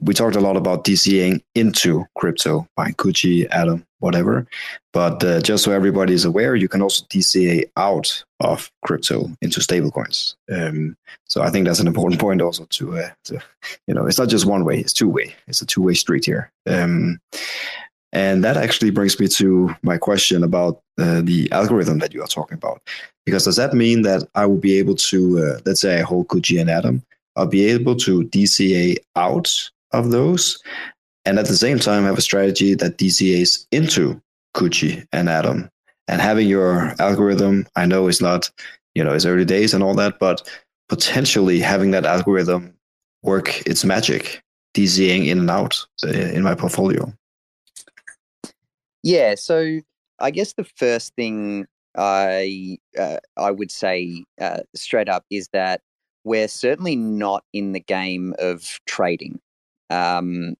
[0.00, 4.46] we talked a lot about DCAing into crypto by Kuji, Atom, whatever.
[4.92, 9.60] But uh, just so everybody is aware, you can also DCA out of crypto into
[9.60, 10.34] stablecoins.
[10.50, 13.40] Um, so I think that's an important point also to, uh, to,
[13.86, 15.34] you know, it's not just one way; it's two way.
[15.46, 16.50] It's a two way street here.
[16.66, 17.18] Um,
[18.12, 22.26] and that actually brings me to my question about uh, the algorithm that you are
[22.28, 22.80] talking about.
[23.26, 26.28] Because does that mean that I will be able to, uh, let's say I hold
[26.28, 27.02] Kuji and Atom,
[27.34, 30.62] I'll be able to DCA out of those
[31.26, 34.20] and at the same time have a strategy that DCAs into
[34.54, 35.68] Kuji and Atom.
[36.08, 38.48] And having your algorithm, I know it's not,
[38.94, 40.48] you know, it's early days and all that, but
[40.88, 42.72] potentially having that algorithm
[43.22, 44.40] work its magic,
[44.74, 47.12] DCAing in and out uh, in my portfolio.
[49.02, 49.80] Yeah, so
[50.20, 55.80] I guess the first thing I uh, I would say uh, straight up is that
[56.24, 59.40] we're certainly not in the game of trading.
[59.90, 60.56] Um,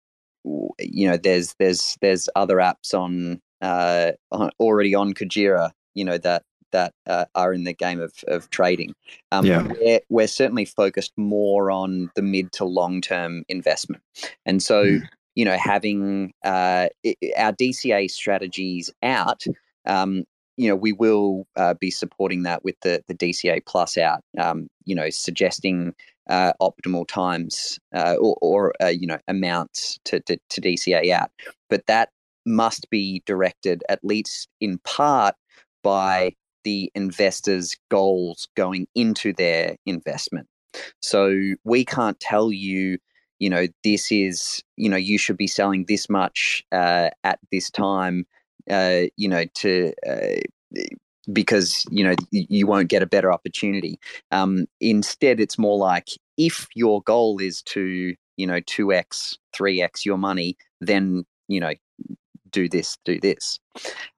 [0.79, 6.19] you know, there's there's there's other apps on, uh, on already on Kujira, you know,
[6.19, 8.95] that that uh, are in the game of, of trading.
[9.33, 9.67] Um, yeah.
[9.81, 14.03] we're, we're certainly focused more on the mid to long term investment.
[14.45, 15.03] And so, mm.
[15.35, 16.89] you know, having uh,
[17.37, 19.45] our DCA strategies out,
[19.87, 20.25] um,
[20.57, 24.69] you know, we will uh, be supporting that with the, the DCA Plus out, um,
[24.85, 25.95] you know, suggesting
[26.29, 31.31] uh, optimal times uh, or, or uh, you know amounts to, to, to DCA out,
[31.71, 32.11] but that
[32.45, 35.35] must be directed at least in part
[35.83, 36.33] by
[36.65, 40.49] the investors' goals going into their investment.
[41.01, 42.99] So we can't tell you,
[43.39, 47.71] you know, this is, you know, you should be selling this much uh, at this
[47.71, 48.27] time,
[48.71, 50.41] uh, you know, to uh,
[51.33, 53.99] because you know you won't get a better opportunity.
[54.31, 59.81] Um, instead, it's more like if your goal is to you know two x, three
[59.81, 61.73] x your money, then you know
[62.57, 63.61] do this, do this.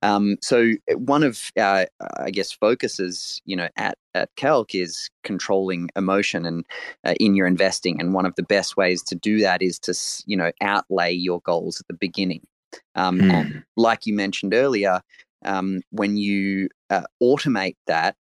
[0.03, 1.87] Um, so uh, one of our,
[2.19, 6.65] I guess, focuses, you know, at at Calc is controlling emotion and
[7.05, 8.01] uh, in your investing.
[8.01, 9.95] And one of the best ways to do that is to,
[10.27, 12.47] you know, outlay your goals at the beginning.
[12.95, 13.33] Um, mm.
[13.33, 15.01] And like you mentioned earlier,
[15.45, 18.17] um, when you uh, automate that,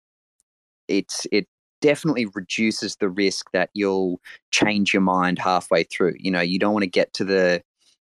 [0.89, 1.47] it's it
[1.81, 6.15] definitely reduces the risk that you'll change your mind halfway through.
[6.19, 7.63] You know, you don't want to get to the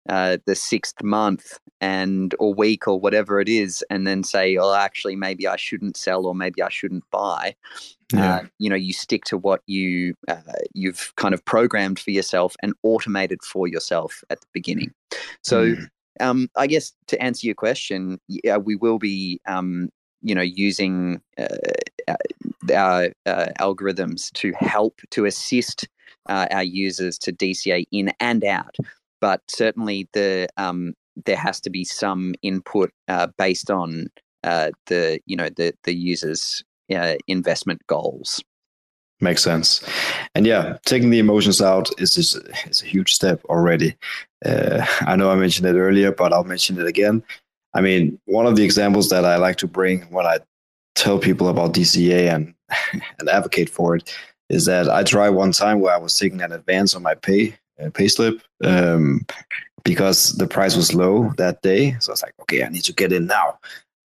[0.09, 4.75] uh, the sixth month and or week or whatever it is, and then say, "Oh,
[4.75, 7.55] actually, maybe I shouldn't sell or maybe I shouldn't buy."
[8.13, 8.35] Yeah.
[8.35, 10.41] Uh, you know, you stick to what you uh,
[10.75, 14.93] you've kind of programmed for yourself and automated for yourself at the beginning.
[15.43, 15.75] So.
[15.75, 15.89] Mm.
[16.21, 19.89] Um, I guess to answer your question, yeah, we will be, um,
[20.23, 21.57] you know, using uh,
[22.09, 22.17] uh,
[22.75, 25.89] our uh, algorithms to help to assist
[26.29, 28.77] uh, our users to DCA in and out.
[29.21, 30.95] But certainly, the um,
[31.27, 34.09] there has to be some input uh, based on
[34.45, 36.65] uh, the you know the the users'
[37.27, 38.43] investment goals.
[39.23, 39.85] Makes sense.
[40.35, 42.37] And yeah, taking the emotions out is just,
[42.69, 43.95] is a huge step already.
[44.45, 47.23] Uh, I know I mentioned it earlier, but I'll mention it again.
[47.75, 50.39] I mean, one of the examples that I like to bring when I
[50.95, 52.55] tell people about DCA and
[53.19, 54.15] and advocate for it
[54.49, 57.57] is that I tried one time where I was taking an advance on my pay
[57.83, 59.27] uh, pay slip um,
[59.85, 61.97] because the price was low that day.
[62.01, 63.59] So I was like, okay, I need to get in now.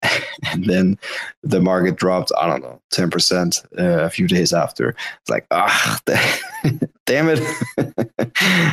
[0.51, 0.99] and then
[1.43, 4.89] the market dropped, I don't know, 10% uh, a few days after.
[4.89, 5.99] It's like, ah,
[7.05, 7.39] damn it.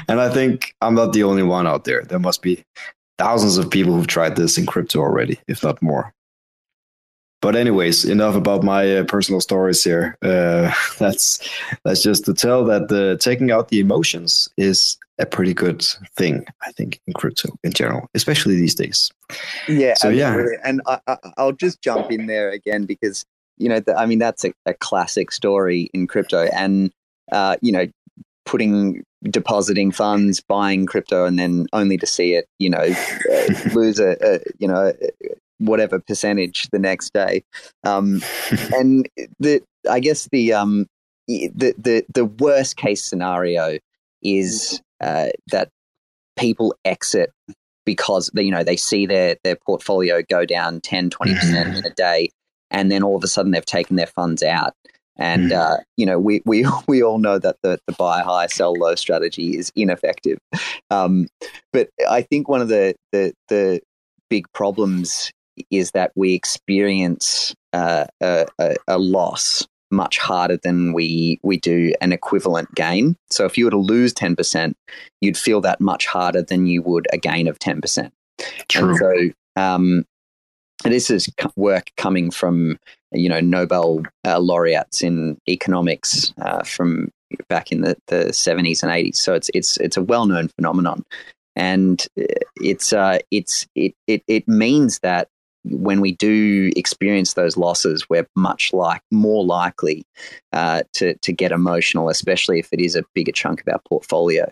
[0.09, 2.02] and I think I'm not the only one out there.
[2.02, 2.64] There must be
[3.18, 6.12] thousands of people who've tried this in crypto already, if not more.
[7.40, 10.16] But anyways, enough about my uh, personal stories here.
[10.22, 11.46] Uh, that's
[11.85, 15.85] that's just to tell that the taking out the emotions is a pretty good
[16.16, 19.12] thing, I think, in crypto in general, especially these days.
[19.68, 19.94] Yeah.
[19.94, 20.98] So yeah, and I,
[21.37, 23.27] will just jump in there again because
[23.59, 26.90] you know, the, I mean, that's a, a, classic story in crypto, and
[27.31, 27.87] uh, you know,
[28.44, 32.79] putting depositing funds, buying crypto, and then only to see it, you know,
[33.33, 34.93] uh, lose a, a, you know
[35.59, 37.43] whatever percentage the next day.
[37.85, 38.23] Um,
[38.75, 39.09] and
[39.39, 40.87] the I guess the um,
[41.27, 43.79] the the the worst case scenario
[44.23, 45.68] is uh, that
[46.37, 47.31] people exit
[47.85, 51.91] because they, you know they see their their portfolio go down 10 20% in a
[51.91, 52.31] day
[52.70, 54.75] and then all of a sudden they've taken their funds out
[55.17, 55.57] and mm.
[55.57, 58.95] uh, you know we, we we all know that the, the buy high sell low
[58.95, 60.39] strategy is ineffective
[60.91, 61.27] um,
[61.73, 63.81] but i think one of the the the
[64.31, 65.31] big problems
[65.71, 68.47] is that we experience uh, a,
[68.89, 73.17] a, loss much harder than we we do an equivalent gain.
[73.31, 74.77] So if you were to lose ten percent,
[75.21, 78.12] you'd feel that much harder than you would a gain of ten percent.
[78.69, 78.91] True.
[78.91, 80.05] And so Um,
[80.85, 82.78] this is work coming from
[83.12, 87.11] you know Nobel uh, laureates in economics uh, from
[87.49, 89.16] back in the, the 70s and 80s.
[89.16, 91.05] So it's it's it's a well known phenomenon,
[91.57, 92.24] and uh,
[92.61, 95.28] it's uh, it's it, it it means that
[95.64, 100.05] when we do experience those losses, we're much like more likely
[100.53, 104.51] uh, to to get emotional, especially if it is a bigger chunk of our portfolio.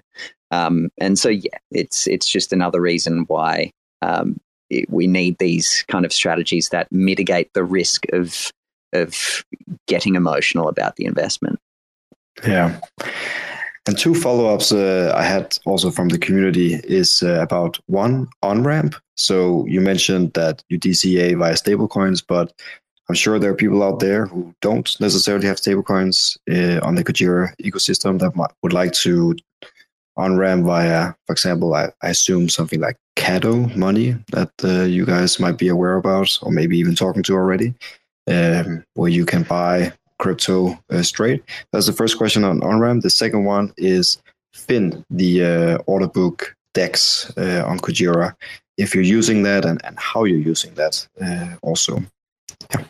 [0.51, 3.73] Um, and so, yeah, it's it's just another reason why
[4.03, 4.39] um,
[4.73, 8.51] it, we need these kind of strategies that mitigate the risk of
[8.93, 9.45] of
[9.87, 11.59] getting emotional about the investment.
[12.47, 12.79] Yeah.
[13.87, 18.29] And two follow ups uh, I had also from the community is uh, about one
[18.43, 18.95] on ramp.
[19.17, 22.53] So you mentioned that you DCA via stablecoins, but
[23.09, 27.03] I'm sure there are people out there who don't necessarily have stablecoins uh, on the
[27.03, 29.35] Kujira ecosystem that might, would like to
[30.17, 35.07] on ramp via, for example, I, I, assume something like Kado money that uh, you
[35.07, 37.75] guys might be aware about, or maybe even talking to already,
[38.31, 41.43] um, where you can buy crypto uh, straight?
[41.73, 43.03] That's the first question on OnRamp.
[43.03, 44.23] The second one is
[44.55, 48.35] Fin, the uh, order book DEX uh, on Kujira,
[48.79, 52.03] if you're using that and, and how you're using that uh, also.
[52.71, 52.85] Yeah.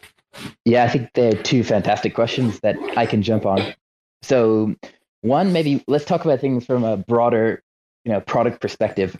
[0.64, 3.75] yeah, I think they're two fantastic questions that I can jump on.
[4.23, 4.75] So,
[5.23, 7.62] one, maybe let's talk about things from a broader,
[8.05, 9.18] you know, product perspective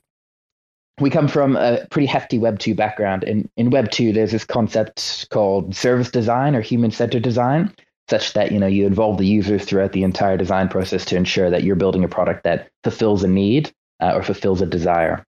[1.01, 3.25] we come from a pretty hefty Web 2 background.
[3.25, 7.75] In, in Web 2, there's this concept called service design or human centered design
[8.09, 11.51] such that you know you involve the users throughout the entire design process to ensure
[11.51, 15.25] that you're building a product that fulfills a need uh, or fulfills a desire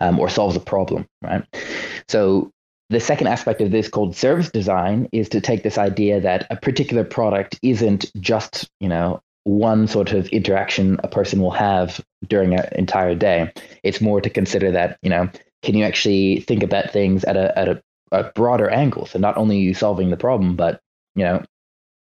[0.00, 1.44] um, or solves a problem right
[2.08, 2.50] so
[2.90, 6.56] the second aspect of this called service design is to take this idea that a
[6.56, 12.54] particular product isn't just you know one sort of interaction a person will have during
[12.54, 13.52] an entire day.
[13.82, 15.30] It's more to consider that you know
[15.62, 17.82] can you actually think about things at a at a,
[18.12, 19.06] a broader angle?
[19.06, 20.80] So not only you solving the problem but
[21.14, 21.42] you know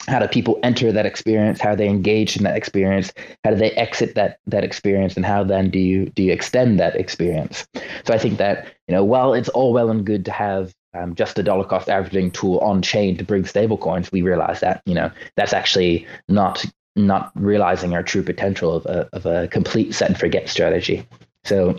[0.08, 1.60] how do people enter that experience?
[1.60, 3.12] How are they engage in that experience?
[3.44, 5.16] How do they exit that that experience?
[5.16, 7.66] And how then do you do you extend that experience?
[8.04, 11.14] So i think that you know while it's all well and good to have um,
[11.14, 14.94] just a dollar cost averaging tool on chain to bring stablecoins we realize that you
[14.94, 16.64] know that's actually not
[16.96, 21.06] not realizing our true potential of a, of a complete set and forget strategy
[21.44, 21.78] so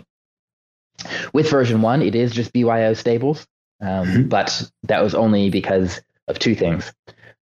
[1.32, 3.46] with version one it is just byo stables
[3.80, 4.28] um, mm-hmm.
[4.28, 6.92] but that was only because of two things.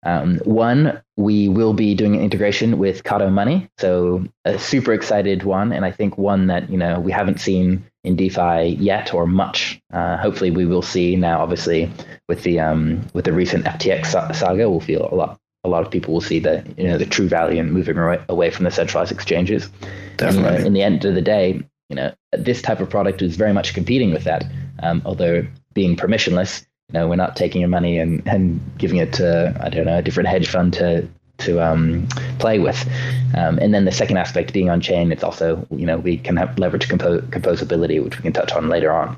[0.05, 5.45] Um, one, we will be doing an integration with Kado Money, so a super excited
[5.45, 9.29] one, and I think one that you know we haven't seen in DeFi yet or
[9.29, 9.81] much.
[9.93, 11.41] Uh, hopefully, we will see now.
[11.41, 11.89] Obviously,
[12.29, 15.39] with the um, with the recent FTX saga, we'll feel a lot.
[15.65, 17.97] A lot of people will see the you know the true value in moving
[18.29, 19.69] away from the centralized exchanges.
[20.17, 20.57] Definitely.
[20.57, 23.37] And, uh, in the end of the day, you know this type of product is
[23.37, 24.45] very much competing with that.
[24.83, 29.13] Um, although being permissionless, you know, we're not taking your money and, and giving it
[29.15, 31.09] to I don't know a different hedge fund to
[31.39, 32.07] to um,
[32.39, 32.89] play with.
[33.37, 36.37] Um, and then the second aspect being on chain, it's also you know we can
[36.37, 39.17] have leverage compo- composability, which we can touch on later on.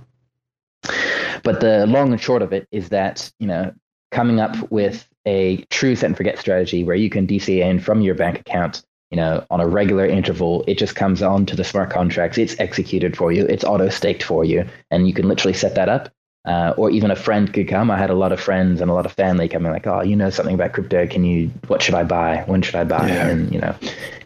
[1.42, 3.72] But the long and short of it is that you know
[4.10, 8.00] coming up with a true set and forget strategy where you can DCA in from
[8.00, 11.62] your bank account you know, on a regular interval, it just comes on to the
[11.62, 12.36] smart contracts.
[12.36, 13.46] It's executed for you.
[13.46, 16.08] It's auto staked for you, and you can literally set that up
[16.46, 17.90] uh, or even a friend could come.
[17.90, 20.14] I had a lot of friends and a lot of family coming, like, "Oh, you
[20.14, 21.06] know something about crypto?
[21.06, 21.50] Can you?
[21.68, 22.44] What should I buy?
[22.46, 23.28] When should I buy?" Yeah.
[23.28, 23.74] And you know,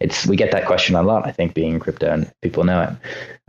[0.01, 1.27] it's we get that question a lot.
[1.27, 2.91] I think being in crypto and people know it.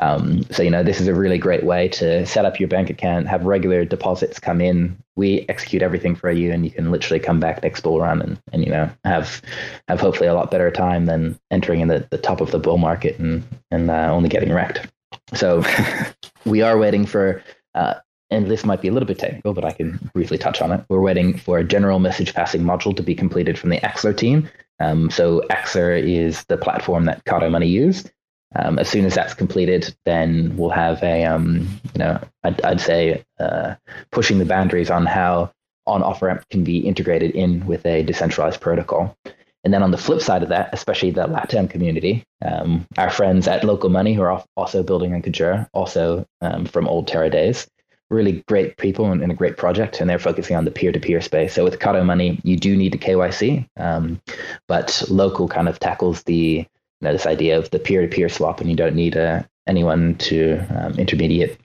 [0.01, 2.91] Um, so you know, this is a really great way to set up your bank
[2.91, 4.95] account, have regular deposits come in.
[5.15, 8.39] We execute everything for you, and you can literally come back next bull run and
[8.53, 9.41] and you know have
[9.87, 12.77] have hopefully a lot better time than entering in the, the top of the bull
[12.77, 14.87] market and and uh, only getting wrecked.
[15.33, 15.63] So
[16.45, 17.43] we are waiting for
[17.73, 17.95] uh,
[18.31, 20.83] and this might be a little bit technical, but I can briefly touch on it.
[20.89, 24.49] We're waiting for a general message passing module to be completed from the Axelar team.
[24.79, 28.11] Um, so Axelar is the platform that Kado Money used.
[28.55, 32.81] Um, as soon as that's completed, then we'll have a, um, you know, I'd, I'd
[32.81, 33.75] say uh,
[34.11, 35.51] pushing the boundaries on how
[35.85, 39.15] on off ramp can be integrated in with a decentralized protocol.
[39.63, 43.47] And then on the flip side of that, especially the LATAM community, um, our friends
[43.47, 47.67] at Local Money, who are also building on Kujira, also um, from old Terra days,
[48.09, 51.53] really great people and, and, a great project, and they're focusing on the peer-to-peer space.
[51.53, 54.19] So with Kado Money, you do need the KYC, um,
[54.67, 56.65] but local kind of tackles the
[57.01, 60.59] you know, this idea of the peer-to-peer swap, and you don't need uh, anyone to
[60.75, 61.59] um, intermediate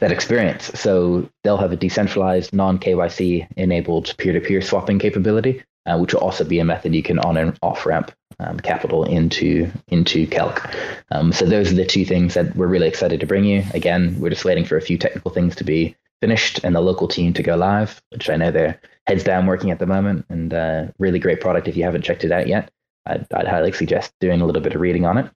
[0.00, 0.64] that experience.
[0.74, 6.58] So they'll have a decentralized, non-KYC enabled peer-to-peer swapping capability, uh, which will also be
[6.58, 8.12] a method you can on and off ramp
[8.42, 10.74] um, capital into into Calc.
[11.10, 13.64] Um, so those are the two things that we're really excited to bring you.
[13.74, 17.08] Again, we're just waiting for a few technical things to be finished and the local
[17.08, 20.24] team to go live, which I know they're heads down working at the moment.
[20.28, 21.68] And uh, really great product.
[21.68, 22.70] If you haven't checked it out yet,
[23.06, 25.30] I'd, I'd highly suggest doing a little bit of reading on it.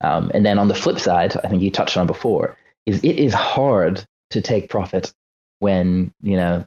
[0.00, 3.18] Um, and then on the flip side, I think you touched on before, is it
[3.18, 5.12] is hard to take profit
[5.60, 6.66] when you know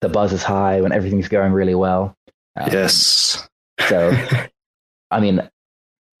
[0.00, 2.16] the buzz is high, when everything's going really well.
[2.56, 3.48] Um, yes.
[3.88, 4.10] So,
[5.10, 5.48] I mean,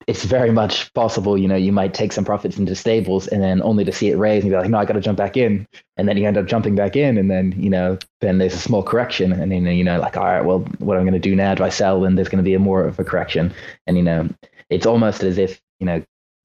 [0.06, 3.60] it's very much possible, you know, you might take some profits into stables and then
[3.60, 5.68] only to see it raise and be like, no, I got to jump back in.
[5.98, 7.18] And then you end up jumping back in.
[7.18, 9.32] And then, you know, then there's a small correction.
[9.32, 11.54] And then, you know, like, all right, well, what I'm going to do now?
[11.54, 12.00] Do I sell?
[12.00, 13.52] Then there's going to be a more of a correction.
[13.86, 14.30] And, you know,
[14.70, 16.02] it's almost as if, you know,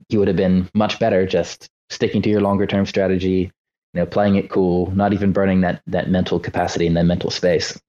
[0.09, 3.49] you would have been much better just sticking to your longer term strategy,
[3.93, 7.29] you know, playing it cool, not even burning that, that mental capacity and that mental
[7.29, 7.79] space.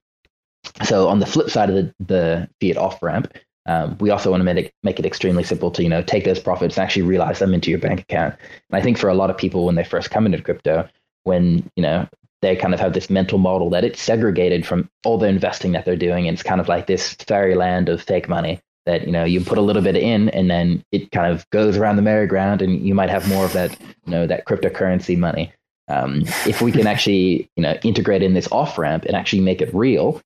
[0.85, 3.33] So on the flip side of the, the fiat off ramp,
[3.67, 6.23] um, we also want to make it, make it extremely simple to you know take
[6.23, 8.35] those profits and actually realize them into your bank account.
[8.69, 10.87] And I think for a lot of people when they first come into crypto,
[11.23, 12.07] when you know
[12.41, 15.85] they kind of have this mental model that it's segregated from all the investing that
[15.85, 19.23] they're doing, and it's kind of like this fairyland of fake money that you know
[19.23, 22.61] you put a little bit in and then it kind of goes around the merry-go-round
[22.61, 25.51] and you might have more of that you know that cryptocurrency money
[25.87, 29.61] um, if we can actually you know integrate in this off ramp and actually make
[29.61, 30.21] it real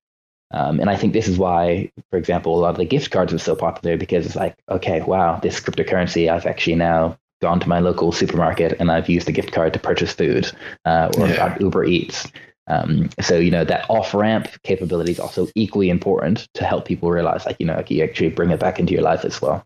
[0.51, 3.33] um, and I think this is why, for example, a lot of the gift cards
[3.33, 7.69] are so popular because it's like, okay, wow, this cryptocurrency, I've actually now gone to
[7.69, 10.51] my local supermarket and I've used the gift card to purchase food
[10.85, 11.57] uh, or yeah.
[11.59, 12.27] Uber Eats.
[12.67, 17.09] Um, so, you know, that off ramp capability is also equally important to help people
[17.09, 19.65] realize, like, you know, you actually bring it back into your life as well.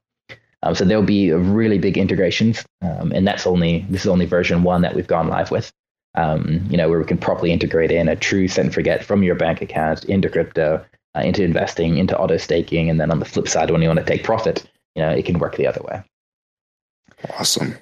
[0.63, 4.63] Um, so there'll be really big integrations, um, and that's only this is only version
[4.63, 5.73] one that we've gone live with
[6.15, 9.23] um, you know, where we can properly integrate in a true set and forget from
[9.23, 10.83] your bank account into crypto,
[11.15, 13.99] uh, into investing, into auto staking, and then on the flip side, when you want
[13.99, 16.03] to take profit, you know, it can work the other way.
[17.37, 17.75] Awesome.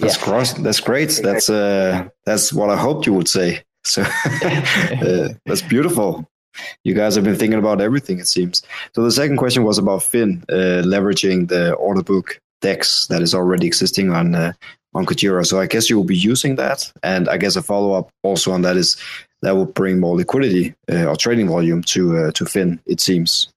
[0.00, 0.24] That's yeah.
[0.24, 0.52] gross.
[0.52, 1.20] That's great.
[1.22, 3.62] That's uh, that's what I hoped you would say.
[3.84, 6.28] So uh, that's beautiful.
[6.84, 8.62] You guys have been thinking about everything, it seems.
[8.94, 13.34] So the second question was about Fin uh, leveraging the order book DEX that is
[13.34, 14.52] already existing on uh,
[14.94, 15.46] on Kujira.
[15.46, 16.90] So I guess you will be using that.
[17.02, 18.96] And I guess a follow up also on that is
[19.42, 22.80] that will bring more liquidity uh, or trading volume to uh, to Fin.
[22.86, 23.48] It seems.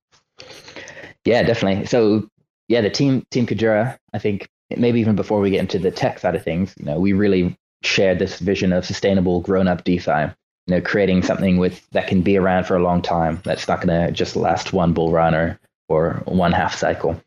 [1.26, 1.86] Yeah, definitely.
[1.86, 2.28] So
[2.68, 3.98] yeah, the team team Kujira.
[4.14, 7.00] I think maybe even before we get into the tech side of things, you know,
[7.00, 10.32] we really shared this vision of sustainable grown up DeFi.
[10.68, 13.42] You know, creating something with that can be around for a long time.
[13.44, 15.60] That's not going to just last one bull run or
[15.90, 17.20] or one half cycle.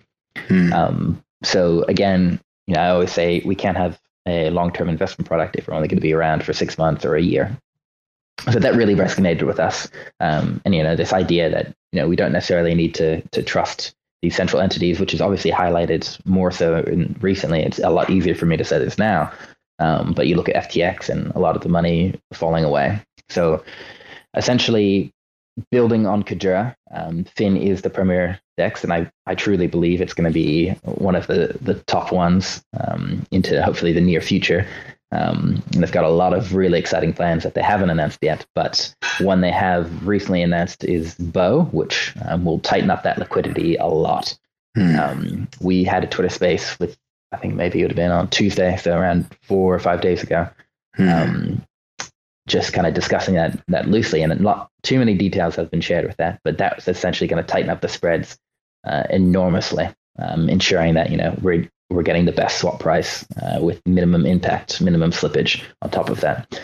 [0.49, 0.73] Hmm.
[0.73, 5.57] Um, so again, you know, I always say we can't have a long-term investment product
[5.57, 7.57] if we're only going to be around for six months or a year.
[8.51, 9.89] So that really resonated with us,
[10.21, 13.43] um, and you know, this idea that you know we don't necessarily need to to
[13.43, 17.61] trust these central entities, which is obviously highlighted more so in recently.
[17.61, 19.33] It's a lot easier for me to say this now,
[19.79, 23.01] um, but you look at FTX and a lot of the money falling away.
[23.29, 23.63] So
[24.37, 25.13] essentially,
[25.71, 30.15] building on Kujira, um, Fin is the premier DEX, and I, I truly believe it's
[30.15, 34.67] going to be one of the, the top ones um, into hopefully the near future.
[35.13, 38.45] Um, and they've got a lot of really exciting plans that they haven't announced yet,
[38.55, 43.77] but one they have recently announced is BOW, which um, will tighten up that liquidity
[43.77, 44.37] a lot.
[44.75, 44.99] Hmm.
[44.99, 46.97] Um, we had a Twitter space with,
[47.31, 50.25] I think maybe it would have been on Tuesday, so around four or five days
[50.25, 50.49] ago.
[50.97, 51.57] Hmm.
[52.47, 56.07] Just kind of discussing that that loosely, and not too many details have been shared
[56.07, 56.41] with that.
[56.45, 58.37] But that's essentially going to tighten up the spreads
[58.87, 59.89] uh, enormously,
[60.19, 64.27] um, ensuring that you know we're we're getting the best swap price uh, with minimum
[64.27, 66.61] impact, minimum slippage on top of that.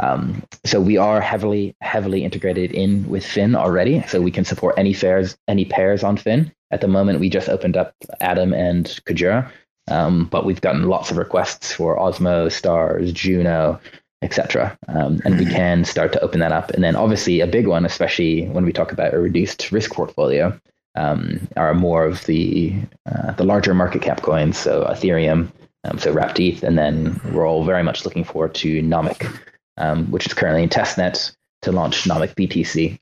[0.00, 4.74] Um, so we are heavily heavily integrated in with Fin already, so we can support
[4.78, 6.52] any pairs any pairs on Fin.
[6.70, 9.50] At the moment, we just opened up Atom and Kujira,
[9.90, 13.80] um, but we've gotten lots of requests for Osmo, Stars, Juno,
[14.22, 14.76] etc.
[14.88, 15.54] Um, and we mm-hmm.
[15.54, 16.70] can start to open that up.
[16.70, 20.58] And then obviously a big one, especially when we talk about a reduced risk portfolio,
[20.96, 22.74] um, are more of the
[23.06, 24.58] uh, the larger market cap coins.
[24.58, 25.52] So Ethereum,
[25.84, 29.32] um, so Wrapped ETH, and then we're all very much looking forward to Nomic,
[29.76, 32.98] um, which is currently in testnet to launch Nomic BTC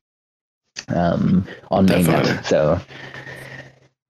[0.94, 2.44] um, on mainnet.
[2.44, 2.78] So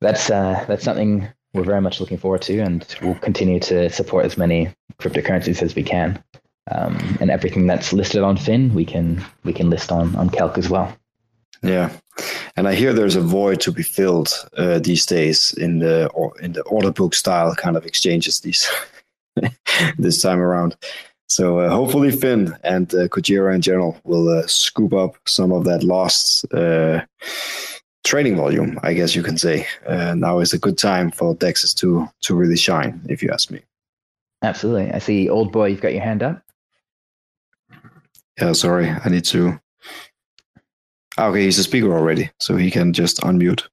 [0.01, 4.25] that's uh, that's something we're very much looking forward to, and we'll continue to support
[4.25, 6.23] as many cryptocurrencies as we can
[6.71, 10.59] um, and everything that's listed on Fin, we can we can list on on Calc
[10.59, 10.95] as well.
[11.63, 11.91] Yeah,
[12.57, 16.11] and I hear there's a void to be filled uh, these days in the
[16.41, 18.69] in the order book style kind of exchanges these
[19.99, 20.77] this time around.
[21.29, 25.65] So uh, hopefully Fin and uh, Kujira in general will uh, scoop up some of
[25.65, 27.05] that lost uh,
[28.05, 29.67] trading volume, I guess you can say.
[29.87, 33.51] Uh, now is a good time for Dexes to to really shine, if you ask
[33.51, 33.61] me.
[34.43, 34.93] Absolutely.
[34.93, 36.43] I see, old boy, you've got your hand up.
[38.41, 39.59] Yeah, sorry, I need to.
[41.19, 43.67] Ah, okay, he's a speaker already, so he can just unmute.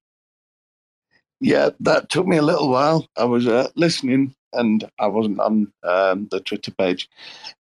[1.42, 3.08] Yeah, that took me a little while.
[3.18, 7.10] I was uh, listening and I wasn't on um, the Twitter page.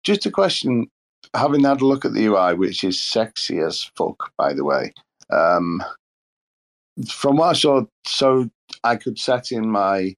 [0.03, 0.87] Just a question
[1.35, 4.93] having had a look at the UI, which is sexy as fuck, by the way.
[5.29, 5.83] Um,
[7.07, 8.49] from what I saw, so
[8.83, 10.15] I could set in my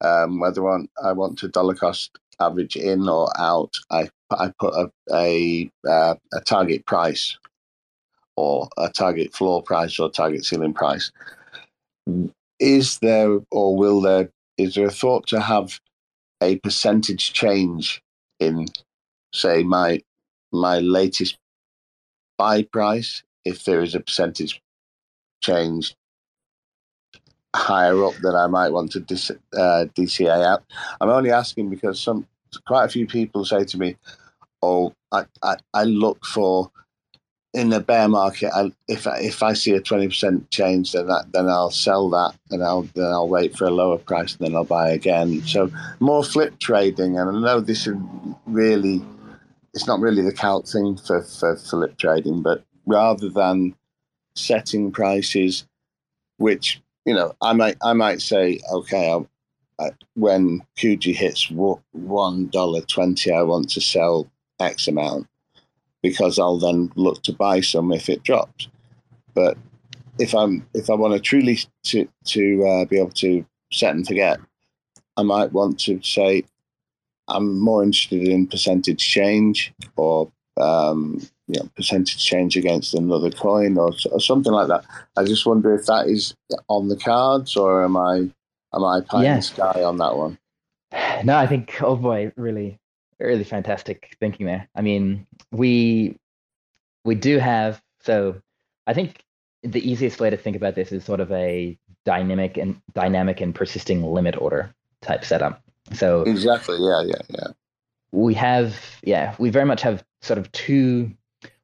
[0.00, 3.74] um, whether I want, I want to dollar cost average in or out.
[3.90, 7.38] I I put a a, uh, a target price
[8.36, 11.10] or a target floor price or target ceiling price.
[12.60, 15.80] Is there or will there is there a thought to have
[16.42, 18.02] a percentage change
[18.40, 18.66] in
[19.32, 20.00] say my
[20.52, 21.36] my latest
[22.36, 24.60] buy price if there is a percentage
[25.42, 25.94] change
[27.54, 30.62] higher up that I might want to dis, uh, DCA out.
[31.00, 32.26] I'm only asking because some
[32.66, 33.96] quite a few people say to me,
[34.62, 36.70] "Oh, I, I, I look for
[37.54, 38.50] in the bear market.
[38.54, 42.10] I, if I, if I see a twenty percent change, then that, then I'll sell
[42.10, 45.42] that, and I'll then I'll wait for a lower price, and then I'll buy again.
[45.46, 45.70] So
[46.00, 47.96] more flip trading, and I know this is
[48.46, 49.02] really
[49.74, 53.74] it's not really the count thing for, for flip trading, but rather than
[54.34, 55.66] setting prices,
[56.38, 59.24] which you know, I might I might say, okay, I,
[59.80, 64.28] I, when Kuji hits one dollar twenty, I want to sell
[64.60, 65.26] X amount
[66.02, 68.68] because I'll then look to buy some if it drops.
[69.34, 69.56] But
[70.18, 74.06] if I'm if I want to truly to to uh, be able to set and
[74.06, 74.40] forget,
[75.16, 76.44] I might want to say
[77.28, 83.78] I'm more interested in percentage change or um, you know, percentage change against another coin
[83.78, 84.84] or, or, something like that.
[85.16, 86.34] I just wonder if that is
[86.68, 88.28] on the cards or am I
[88.74, 89.30] am I pie yeah.
[89.32, 90.38] in the sky on that one?
[91.24, 92.78] No, I think oh boy, really,
[93.18, 94.68] really fantastic thinking there.
[94.74, 96.16] I mean, we
[97.04, 98.40] we do have so
[98.86, 99.22] I think
[99.62, 103.54] the easiest way to think about this is sort of a dynamic and dynamic and
[103.54, 105.62] persisting limit order type setup.
[105.92, 107.46] So exactly, yeah, yeah, yeah.
[108.12, 111.12] We have, yeah, we very much have sort of two,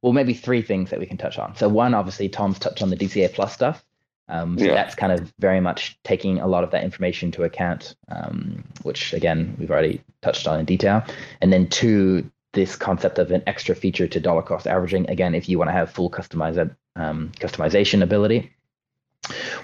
[0.02, 1.56] well, maybe three things that we can touch on.
[1.56, 3.84] So one, obviously, Tom's touched on the DCA Plus stuff.
[4.28, 4.74] Um, so yeah.
[4.74, 9.12] that's kind of very much taking a lot of that information into account, um, which
[9.12, 11.04] again we've already touched on in detail.
[11.40, 15.10] And then two, this concept of an extra feature to dollar cost averaging.
[15.10, 18.50] Again, if you want to have full customized um, customization ability,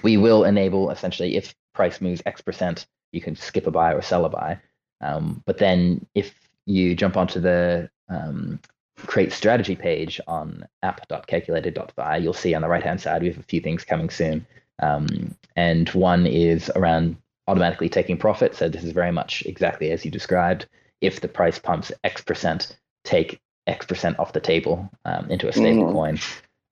[0.03, 4.01] we will enable essentially if price moves X percent, you can skip a buy or
[4.01, 4.59] sell a buy.
[5.01, 6.33] Um, but then if
[6.65, 8.59] you jump onto the um,
[9.07, 13.43] create strategy page on app.calculated.fi, you'll see on the right hand side we have a
[13.43, 14.45] few things coming soon.
[14.81, 18.55] Um, and one is around automatically taking profit.
[18.55, 20.67] So this is very much exactly as you described.
[21.01, 25.53] If the price pumps X percent, take X percent off the table um, into a
[25.53, 25.93] stable mm.
[25.93, 26.19] coin.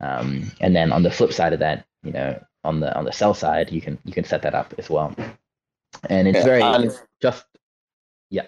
[0.01, 3.11] Um, and then on the flip side of that, you know, on the on the
[3.11, 5.13] sell side, you can you can set that up as well
[6.07, 7.45] and it's yeah, very and just
[8.29, 8.45] yeah.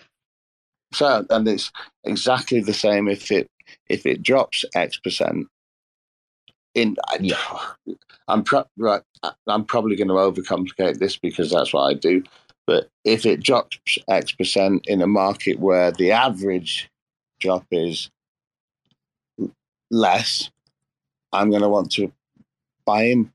[0.94, 1.72] So and it's
[2.04, 3.50] exactly the same if it
[3.90, 5.48] if it drops X percent.
[6.74, 7.36] In yeah.
[8.28, 9.02] I'm pro- right.
[9.48, 12.24] I'm probably going to overcomplicate this because that's what I do.
[12.66, 16.90] But if it drops X percent in a market where the average
[17.42, 18.10] drop is
[19.90, 20.50] less,
[21.34, 22.12] I'm going to want to
[22.86, 23.32] buy in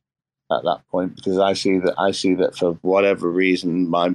[0.51, 4.15] at that point because I see that I see that for whatever reason my,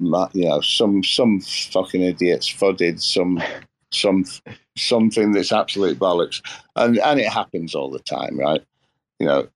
[0.00, 3.42] my you know some some fucking idiots fudded some
[3.96, 4.24] some
[4.76, 6.42] something that's absolute bollocks.
[6.76, 8.62] And and it happens all the time right?
[9.18, 9.48] You know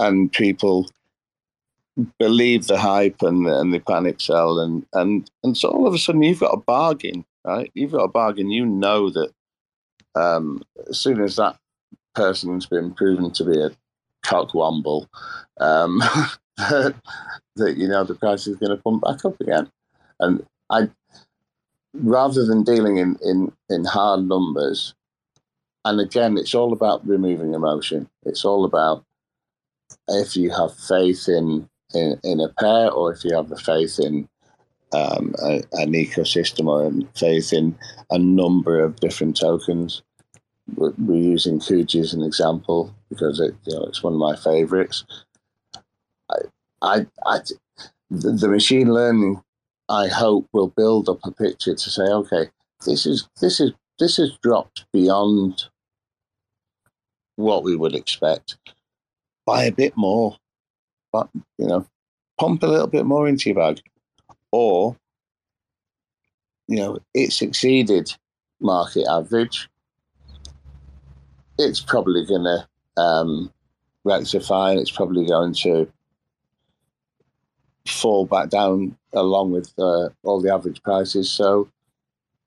[0.00, 0.88] and people
[2.18, 5.98] believe the hype and and the panic sell and and and so all of a
[5.98, 7.70] sudden you've got a bargain right?
[7.74, 8.50] You've got a bargain.
[8.50, 9.32] You know that
[10.14, 11.56] um, as soon as that
[12.14, 13.70] person's been proven to be a
[14.24, 15.06] cockwomble
[15.60, 15.98] um,
[16.56, 16.94] that,
[17.56, 19.70] that you know the price is going to pump back up again.
[20.20, 20.88] And I,
[21.94, 24.94] rather than dealing in in in hard numbers,
[25.84, 28.08] and again, it's all about removing emotion.
[28.24, 29.04] It's all about
[30.08, 33.98] if you have faith in in, in a pair, or if you have the faith
[33.98, 34.28] in
[34.92, 37.76] um, a, an ecosystem, or faith in
[38.10, 40.02] a number of different tokens
[40.76, 45.04] we're, using Kuji as an example because it, you know, it's one of my favorites.
[46.30, 46.36] I,
[46.82, 47.40] I, I,
[48.10, 49.42] the machine learning,
[49.88, 52.50] I hope, will build up a picture to say, okay,
[52.84, 55.64] this is this is this has dropped beyond
[57.36, 58.56] what we would expect
[59.46, 60.36] by a bit more.
[61.12, 61.28] but
[61.58, 61.86] you know,
[62.38, 63.80] pump a little bit more into your bag,
[64.52, 64.96] or
[66.66, 68.14] you know, it's exceeded
[68.60, 69.68] market average.
[71.58, 73.52] It's probably going to um,
[74.04, 75.90] rectify, and it's probably going to
[77.86, 81.30] fall back down along with uh, all the average prices.
[81.30, 81.68] So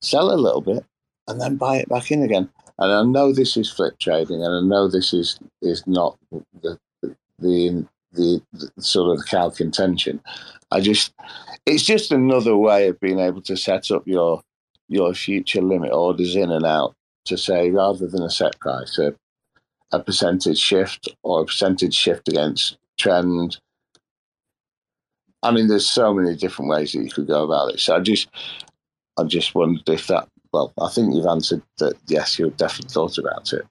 [0.02, 0.86] sell a little bit
[1.28, 2.50] and then buy it back in again.
[2.80, 6.78] And I know this is flip trading, and I know this is is not the
[7.02, 10.20] the the, the sort of the calc intention.
[10.72, 11.14] I just
[11.66, 14.42] it's just another way of being able to set up your
[14.88, 19.14] your future limit orders in and out to say rather than a set price, a,
[19.92, 23.60] a percentage shift or a percentage shift against trend.
[25.44, 27.80] I mean, there's so many different ways that you could go about it.
[27.80, 28.30] So I just,
[29.18, 30.28] I just wondered if that.
[30.54, 31.94] Well, I think you've answered that.
[32.08, 33.66] Yes, you've definitely thought about it.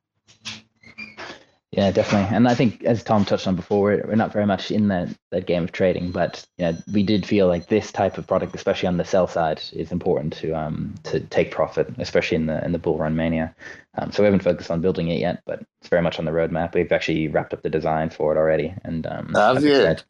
[1.72, 2.34] Yeah, definitely.
[2.34, 5.08] And I think, as Tom touched on before, we're, we're not very much in that,
[5.30, 8.56] that game of trading, but you know, we did feel like this type of product,
[8.56, 12.64] especially on the sell side, is important to um to take profit, especially in the
[12.64, 13.54] in the bull run mania.
[13.96, 16.32] Um, so we haven't focused on building it yet, but it's very much on the
[16.32, 16.74] roadmap.
[16.74, 19.76] We've actually wrapped up the design for it already, and um, Have you?
[19.76, 20.02] Said,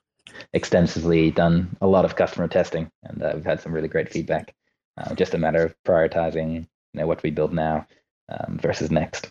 [0.53, 4.55] extensively done a lot of customer testing, and uh, we've had some really great feedback.
[4.97, 7.87] Uh, just a matter of prioritizing, you know, what we build now
[8.29, 9.31] um, versus next.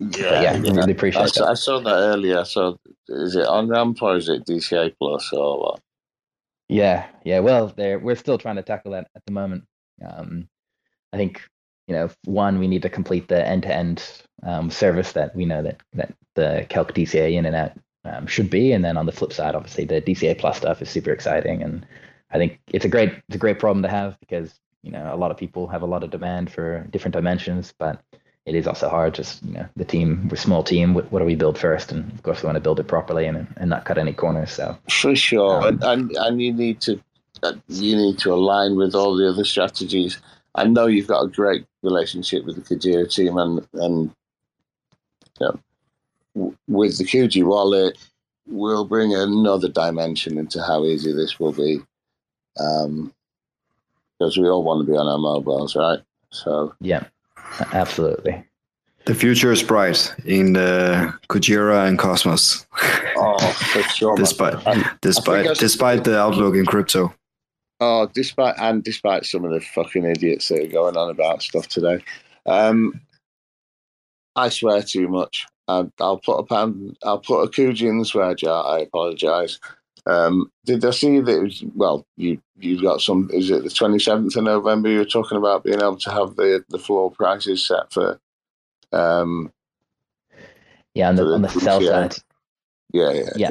[0.00, 1.34] Yeah, yeah, we really appreciate I that.
[1.34, 2.44] saw, I saw that earlier.
[2.44, 5.80] So is it on ramp or is it DCA plus or what?
[6.68, 7.40] Yeah, yeah.
[7.40, 9.64] Well, there we're still trying to tackle that at the moment.
[10.04, 10.48] Um,
[11.12, 11.42] I think
[11.86, 15.80] you know, one we need to complete the end-to-end um, service that we know that
[15.92, 17.72] that the Calc DCA in and out
[18.04, 20.90] um, should be, and then on the flip side, obviously the DCA plus stuff is
[20.90, 21.86] super exciting, and
[22.30, 25.16] I think it's a great it's a great problem to have because you know a
[25.16, 28.02] lot of people have a lot of demand for different dimensions, but
[28.46, 29.14] it is also hard.
[29.14, 30.94] Just you know, the team we're a small team.
[30.94, 31.92] What, what do we build first?
[31.92, 34.52] And of course, we want to build it properly and and not cut any corners.
[34.52, 37.00] So For sure, Um, and, and and you need to
[37.42, 40.18] uh, you need to align with all the other strategies.
[40.54, 44.10] I know you've got a great relationship with the Kujira team, and and
[45.40, 45.58] you know,
[46.34, 47.96] with the Kuji wallet,
[48.46, 51.80] we'll bring another dimension into how easy this will be,
[52.58, 53.12] um,
[54.18, 56.00] because we all want to be on our mobiles, right?
[56.30, 57.04] So yeah,
[57.72, 58.44] absolutely.
[59.06, 62.66] The future is bright in uh, Kujira and Cosmos,
[63.16, 64.16] oh, for sure.
[64.16, 67.14] despite I- despite despite the outlook in crypto.
[67.80, 71.68] Oh, despite and despite some of the fucking idiots that are going on about stuff
[71.68, 72.02] today,
[72.46, 73.00] um,
[74.36, 75.46] I swear too much.
[75.68, 76.96] I, I'll put a pound.
[77.04, 78.64] I'll put a Kuji in the swear jar.
[78.66, 79.58] I apologise.
[80.06, 81.38] Um, did I see that?
[81.38, 83.30] It was, well, you you got some.
[83.32, 84.88] Is it the twenty seventh of November?
[84.90, 88.20] You were talking about being able to have the the floor prices set for.
[88.92, 89.52] Um,
[90.94, 91.86] Yeah, on the the on the sell DCA.
[91.88, 92.16] side,
[92.92, 93.50] yeah, yeah, Yeah.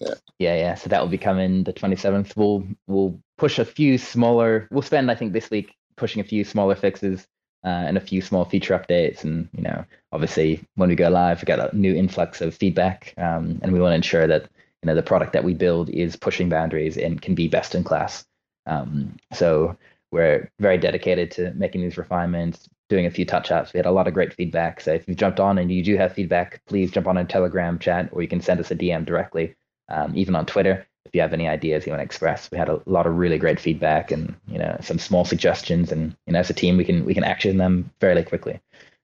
[0.00, 0.14] yeah.
[0.38, 0.74] Yeah, yeah.
[0.76, 2.36] So that will be coming the 27th.
[2.36, 4.68] We'll we'll push a few smaller.
[4.72, 7.26] We'll spend I think this week pushing a few smaller fixes
[7.64, 9.24] uh, and a few small feature updates.
[9.24, 13.14] And you know, obviously when we go live, we get a new influx of feedback,
[13.18, 14.48] um, and we want to ensure that
[14.82, 17.84] you know the product that we build is pushing boundaries and can be best in
[17.84, 18.24] class.
[18.66, 19.76] Um, so
[20.12, 23.72] we're very dedicated to making these refinements, doing a few touch ups.
[23.72, 24.80] We had a lot of great feedback.
[24.80, 27.78] So if you jumped on and you do have feedback, please jump on a Telegram
[27.78, 29.54] chat or you can send us a DM directly
[29.88, 30.86] um, even on Twitter.
[31.04, 33.38] If you have any ideas you want to express, we had a lot of really
[33.38, 36.84] great feedback and you know some small suggestions, and you know as a team we
[36.84, 38.60] can we can action them fairly quickly.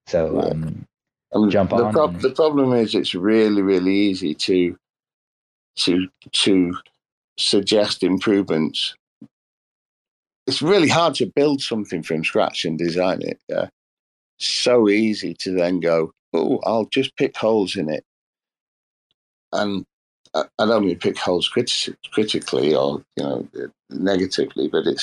[0.07, 0.87] So um,
[1.35, 4.79] I mean, Jump the, on prob- and- the problem is it's really really easy to
[5.77, 6.77] to to
[7.37, 8.95] suggest improvements.
[10.47, 13.69] It's really hard to build something from scratch and design it yeah.
[14.39, 18.05] So easy to then go oh i'll just pick holes in it.
[19.53, 19.85] And
[20.35, 23.49] i, don't mean pick holes criti- critically or you know
[23.91, 25.03] negatively but it's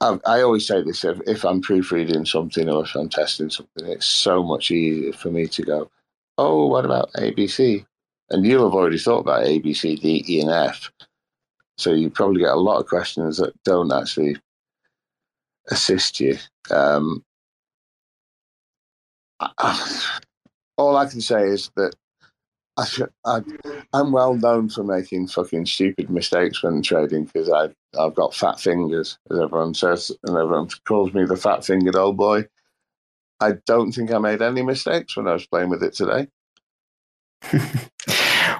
[0.00, 3.86] I, I always say this if, if I'm proofreading something or if I'm testing something,
[3.86, 5.90] it's so much easier for me to go,
[6.38, 7.86] oh, what about ABC?
[8.30, 10.92] And you'll have already thought about A, B, C, D, E, and F.
[11.78, 14.36] So you probably get a lot of questions that don't actually
[15.70, 16.38] assist you.
[16.70, 17.24] Um,
[19.40, 20.12] I-
[20.78, 21.94] all I can say is that
[22.78, 22.86] I,
[23.24, 23.40] I,
[23.94, 27.68] I'm well known for making fucking stupid mistakes when trading because I
[27.98, 32.16] I've got fat fingers, as everyone says, and everyone calls me the fat fingered old
[32.16, 32.46] boy.
[33.40, 36.28] I don't think I made any mistakes when I was playing with it today.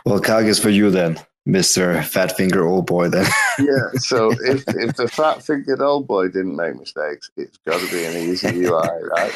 [0.07, 3.09] well, Calc is for you then, Mister Fat Finger Old Boy.
[3.09, 3.27] Then
[3.59, 3.91] Yeah.
[3.99, 8.05] So if if the fat fingered old boy didn't make mistakes, it's got to be
[8.05, 9.33] an easy UI, right?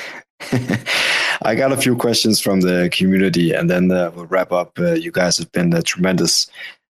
[1.43, 4.79] I got a few questions from the community, and then uh, we'll wrap up.
[4.79, 6.51] Uh, you guys have been uh, tremendous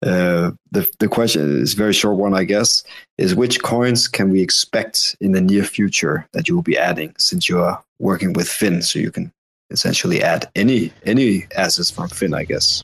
[0.06, 2.84] Uh, the the question is a very short one, I guess.
[3.18, 7.16] Is which coins can we expect in the near future that you will be adding,
[7.18, 9.32] since you are working with Fin, so you can
[9.72, 12.84] essentially add any any assets from Fin, I guess.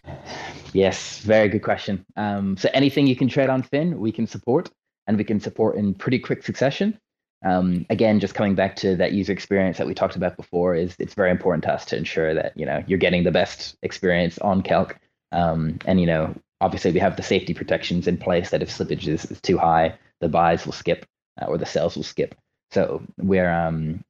[0.74, 2.06] Yes, very good question.
[2.16, 4.72] Um, so anything you can trade on Fin, we can support,
[5.06, 6.98] and we can support in pretty quick succession.
[7.44, 10.96] Um, again, just coming back to that user experience that we talked about before, is
[11.00, 14.38] it's very important to us to ensure that you know you're getting the best experience
[14.40, 14.98] on Calc,
[15.32, 19.08] um, and you know obviously we have the safety protections in place that if slippage
[19.08, 21.06] is, is too high, the buys will skip
[21.42, 22.36] uh, or the sales will skip.
[22.70, 24.04] So we're um,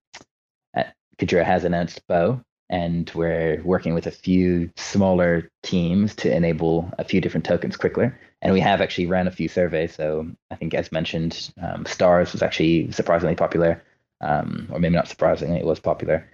[1.22, 7.04] Kujira has announced BOW, and we're working with a few smaller teams to enable a
[7.04, 8.20] few different tokens quicker.
[8.42, 9.94] And we have actually ran a few surveys.
[9.96, 13.84] So I think, as mentioned, um, Stars was actually surprisingly popular,
[14.20, 16.28] um, or maybe not surprisingly, it was popular.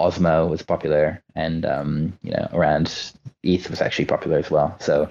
[0.00, 3.12] Osmo was popular, and um, you know around
[3.42, 4.76] ETH was actually popular as well.
[4.80, 5.10] So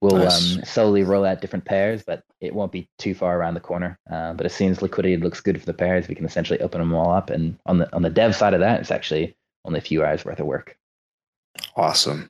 [0.00, 0.56] we'll nice.
[0.56, 3.98] um, slowly roll out different pairs, but it won't be too far around the corner.
[4.10, 6.80] Uh, but as soon as liquidity looks good for the pairs, we can essentially open
[6.80, 7.30] them all up.
[7.30, 10.24] And on the on the dev side of that, it's actually only a few hours
[10.24, 10.76] worth of work.
[11.76, 12.28] Awesome.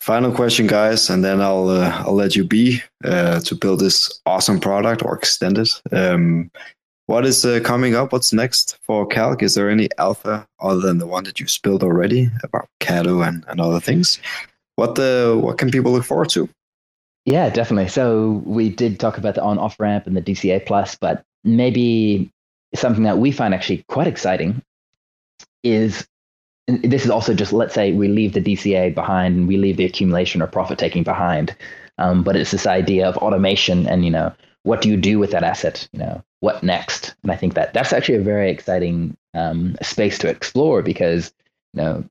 [0.00, 4.20] Final question, guys, and then I'll uh, I'll let you be uh, to build this
[4.26, 5.80] awesome product or extend it.
[5.92, 6.50] Um,
[7.06, 8.12] what is uh, coming up?
[8.12, 9.42] What's next for Calc?
[9.42, 13.44] Is there any alpha other than the one that you spilled already about Kado and,
[13.48, 14.18] and other things?
[14.76, 16.48] What the what can people look forward to?
[17.24, 17.88] Yeah, definitely.
[17.88, 22.30] So we did talk about the on off ramp and the DCA plus, but maybe
[22.74, 24.62] something that we find actually quite exciting
[25.62, 26.06] is
[26.66, 29.84] this is also just let's say we leave the DCA behind and we leave the
[29.84, 31.54] accumulation or profit taking behind.
[31.98, 34.32] Um, but it's this idea of automation and you know
[34.64, 35.88] what do you do with that asset?
[35.92, 37.14] You know what next?
[37.22, 41.32] And I think that that's actually a very exciting um, space to explore because
[41.74, 42.04] you know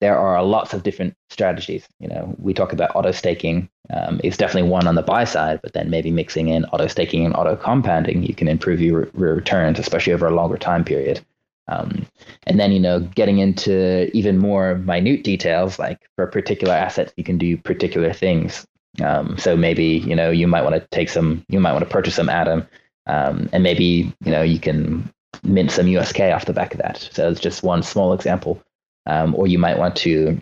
[0.00, 1.86] there are lots of different strategies.
[1.98, 5.60] You know we talk about auto staking um, is definitely one on the buy side,
[5.62, 9.34] but then maybe mixing in auto staking and auto compounding, you can improve your, your
[9.34, 11.20] returns, especially over a longer time period.
[11.68, 12.06] Um,
[12.44, 17.24] and then, you know, getting into even more minute details, like for particular assets, you
[17.24, 18.66] can do particular things.
[19.02, 21.90] Um, so maybe, you know, you might want to take some, you might want to
[21.90, 22.66] purchase some Atom,
[23.06, 25.12] um, and maybe, you know, you can
[25.42, 27.08] mint some USK off the back of that.
[27.12, 28.62] So it's just one small example.
[29.06, 30.38] Um, or you might want to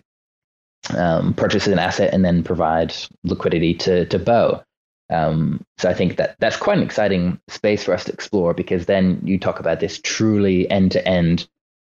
[0.96, 4.64] um, purchase an asset and then provide liquidity to, to BOW.
[5.10, 8.86] Um, so I think that that's quite an exciting space for us to explore because
[8.86, 11.48] then you talk about this truly end-to-end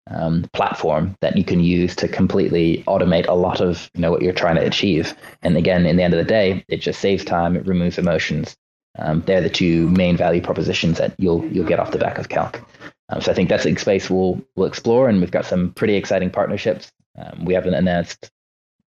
[0.09, 4.21] um, platform that you can use to completely automate a lot of you know what
[4.21, 5.13] you're trying to achieve.
[5.41, 8.55] And again, in the end of the day, it just saves time, it removes emotions.
[8.99, 12.29] Um, they're the two main value propositions that you'll you'll get off the back of
[12.29, 12.61] Calc.
[13.09, 15.95] Um, so I think that's a space we'll we'll explore, and we've got some pretty
[15.95, 16.91] exciting partnerships.
[17.17, 18.31] Um, we haven't announced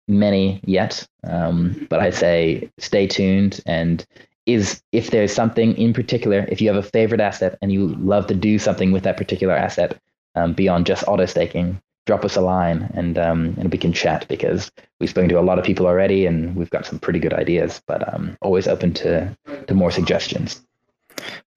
[0.09, 3.61] many yet, um, but I'd say stay tuned.
[3.65, 4.05] And
[4.45, 8.27] is if there's something in particular, if you have a favorite asset and you love
[8.27, 9.99] to do something with that particular asset
[10.35, 14.25] um, beyond just auto staking, drop us a line and um, and we can chat
[14.27, 17.33] because we've spoken to a lot of people already and we've got some pretty good
[17.33, 17.81] ideas.
[17.85, 19.37] But um, always open to
[19.67, 20.61] to more suggestions.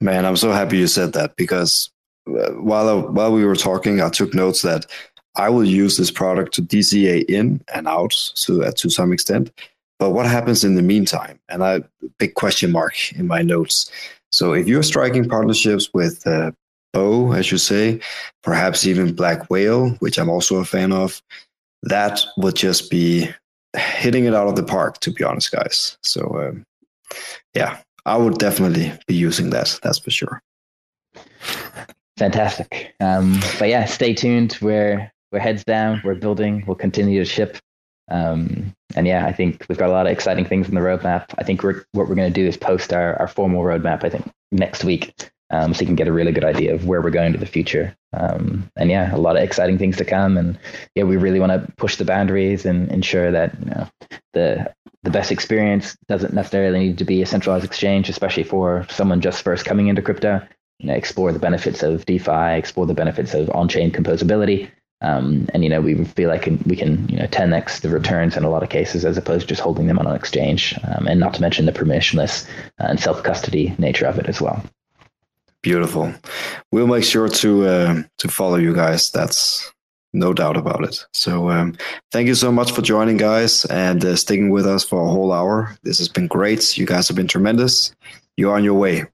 [0.00, 1.90] Man, I'm so happy you said that because
[2.28, 4.86] uh, while while we were talking, I took notes that
[5.36, 9.50] I will use this product to DCA in and out so to some extent.
[9.98, 11.38] But what happens in the meantime?
[11.48, 11.82] And I
[12.18, 13.90] big question mark in my notes.
[14.30, 16.50] So if you're striking partnerships with uh,
[16.92, 18.00] BOW, as you say,
[18.42, 21.22] perhaps even Black Whale, which I'm also a fan of,
[21.82, 23.28] that would just be
[23.76, 25.96] hitting it out of the park, to be honest, guys.
[26.02, 26.64] So um,
[27.54, 29.78] yeah, I would definitely be using that.
[29.82, 30.42] That's for sure.
[32.18, 32.94] Fantastic.
[33.00, 34.58] Um, but yeah, stay tuned.
[34.60, 36.00] We're we're heads down.
[36.04, 36.64] We're building.
[36.66, 37.58] We'll continue to ship.
[38.10, 41.26] Um, and yeah, I think we've got a lot of exciting things in the roadmap.
[41.38, 44.10] I think we're, what we're going to do is post our, our formal roadmap, I
[44.10, 45.30] think, next week.
[45.50, 47.46] Um, so you can get a really good idea of where we're going to the
[47.46, 47.94] future.
[48.14, 50.36] Um, and yeah, a lot of exciting things to come.
[50.36, 50.58] And
[50.94, 53.88] yeah, we really want to push the boundaries and ensure that you know
[54.32, 54.72] the
[55.02, 59.42] the best experience doesn't necessarily need to be a centralized exchange, especially for someone just
[59.42, 60.40] first coming into crypto.
[60.78, 64.70] You know, explore the benefits of DeFi, explore the benefits of on-chain composability,
[65.02, 68.44] um, and you know we feel like we can you know 10x the returns in
[68.44, 71.20] a lot of cases as opposed to just holding them on an exchange, um, and
[71.20, 72.48] not to mention the permissionless
[72.78, 74.64] and self custody nature of it as well.
[75.62, 76.12] Beautiful.
[76.72, 79.10] We'll make sure to uh, to follow you guys.
[79.10, 79.72] That's
[80.12, 81.06] no doubt about it.
[81.12, 81.76] So um,
[82.10, 85.32] thank you so much for joining, guys, and uh, sticking with us for a whole
[85.32, 85.76] hour.
[85.82, 86.76] This has been great.
[86.76, 87.94] You guys have been tremendous.
[88.36, 89.04] You're on your way.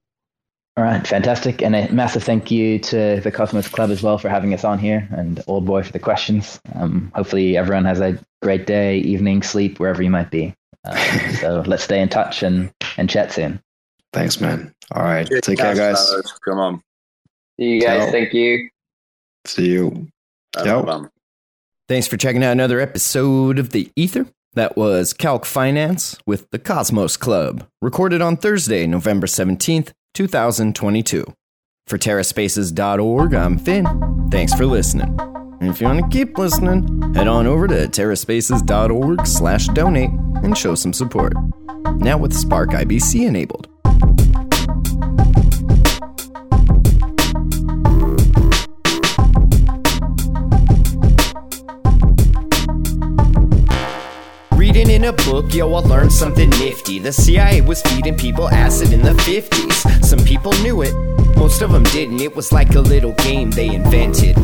[0.79, 1.61] All right, fantastic.
[1.61, 4.79] And a massive thank you to the Cosmos Club as well for having us on
[4.79, 6.61] here and Old Boy for the questions.
[6.77, 10.55] Um, hopefully, everyone has a great day, evening, sleep, wherever you might be.
[10.85, 13.61] Uh, so let's stay in touch and, and chat soon.
[14.13, 14.73] Thanks, man.
[14.93, 15.29] All right.
[15.43, 16.15] Take care, guys.
[16.45, 16.81] Come on.
[17.59, 18.05] See you guys.
[18.05, 18.13] Ciao.
[18.13, 18.69] Thank you.
[19.47, 20.07] See you.
[20.55, 20.85] Have Yep.
[20.85, 21.11] fun.
[21.89, 24.27] Thanks for checking out another episode of The Ether.
[24.55, 31.25] That was Calc Finance with the Cosmos Club, recorded on Thursday, November 17th, 2022.
[31.87, 34.29] For TerraSpaces.org, I'm Finn.
[34.31, 35.19] Thanks for listening.
[35.61, 40.11] And if you want to keep listening, head on over to TerraSpaces.org slash donate
[40.43, 41.33] and show some support.
[41.97, 43.69] Now with Spark IBC enabled.
[54.79, 57.01] In a book, yo, I learned something nifty.
[57.01, 60.05] The CIA was feeding people acid in the 50s.
[60.05, 60.95] Some people knew it,
[61.37, 62.21] most of them didn't.
[62.21, 64.37] It was like a little game they invented.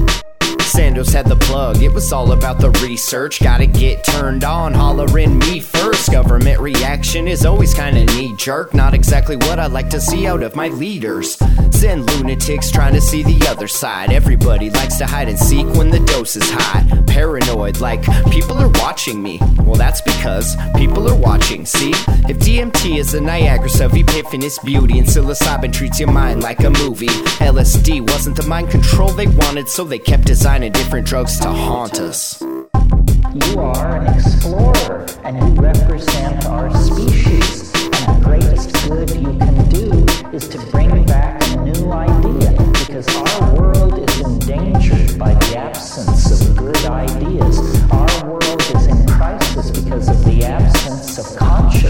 [0.75, 3.41] Sandoz had the plug, it was all about the research.
[3.41, 6.11] Gotta get turned on, hollering me first.
[6.11, 10.43] Government reaction is always kinda knee jerk, not exactly what I like to see out
[10.43, 11.39] of my leaders.
[11.71, 14.13] Zen lunatics trying to see the other side.
[14.13, 16.85] Everybody likes to hide and seek when the dose is high.
[17.07, 18.03] Paranoid, like
[18.33, 19.39] people are watching me.
[19.63, 21.93] Well, that's because people are watching, see?
[22.29, 26.71] If DMT is the Niagara of epiphanous beauty and psilocybin treats your mind like a
[26.71, 31.49] movie, LSD wasn't the mind control they wanted, so they kept designing different drugs to
[31.49, 32.41] haunt us.
[32.41, 37.73] You are an explorer, and you represent our species.
[37.75, 39.91] And the greatest good you can do
[40.33, 46.31] is to bring back a new idea, because our world is endangered by the absence
[46.31, 47.59] of good ideas.
[47.91, 51.84] Our world is in crisis because of the absence of consciousness.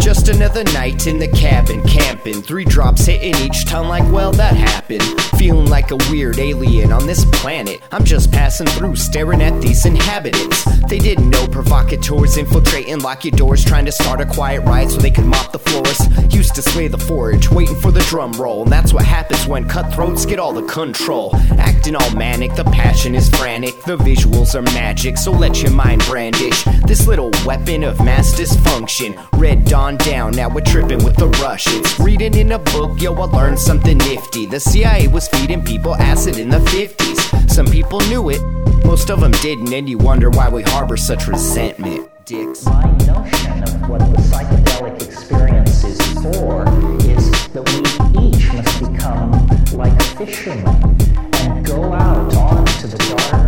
[0.00, 2.42] Just another night in the cabin, camping.
[2.42, 5.02] Three drops hitting each tongue, like, well, that happened.
[5.38, 7.80] Feeling like a weird alien on this planet.
[7.92, 10.64] I'm just passing through, staring at these inhabitants.
[10.88, 14.98] They didn't know provocateurs infiltrating, lock your doors, trying to start a quiet riot so
[14.98, 15.98] they could mop the floors.
[16.34, 18.62] Used to slay the forage, waiting for the drum roll.
[18.62, 21.34] And that's what happens when cutthroats get all the control.
[21.58, 23.80] Acting all manic, the passion is frantic.
[23.82, 29.16] The visuals are magic, so let your mind brandish this little weapon of mass dysfunction.
[29.32, 31.96] Red Dawn down, now we're tripping with the Russians.
[32.00, 34.44] Reading in a book, yo, I learned something nifty.
[34.46, 37.48] The CIA was feeding people acid in the 50s.
[37.48, 38.42] Some people knew it,
[38.84, 42.10] most of them didn't, and you wonder why we harbor such resentment.
[42.24, 42.64] Dicks.
[42.64, 46.64] My notion of what the psychedelic experience is for
[47.08, 50.96] is that we each must become like fishermen
[51.34, 53.45] and go out onto the dark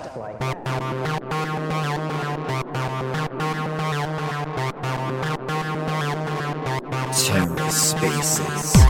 [0.00, 0.58] That.
[7.28, 8.87] TerraSpaces.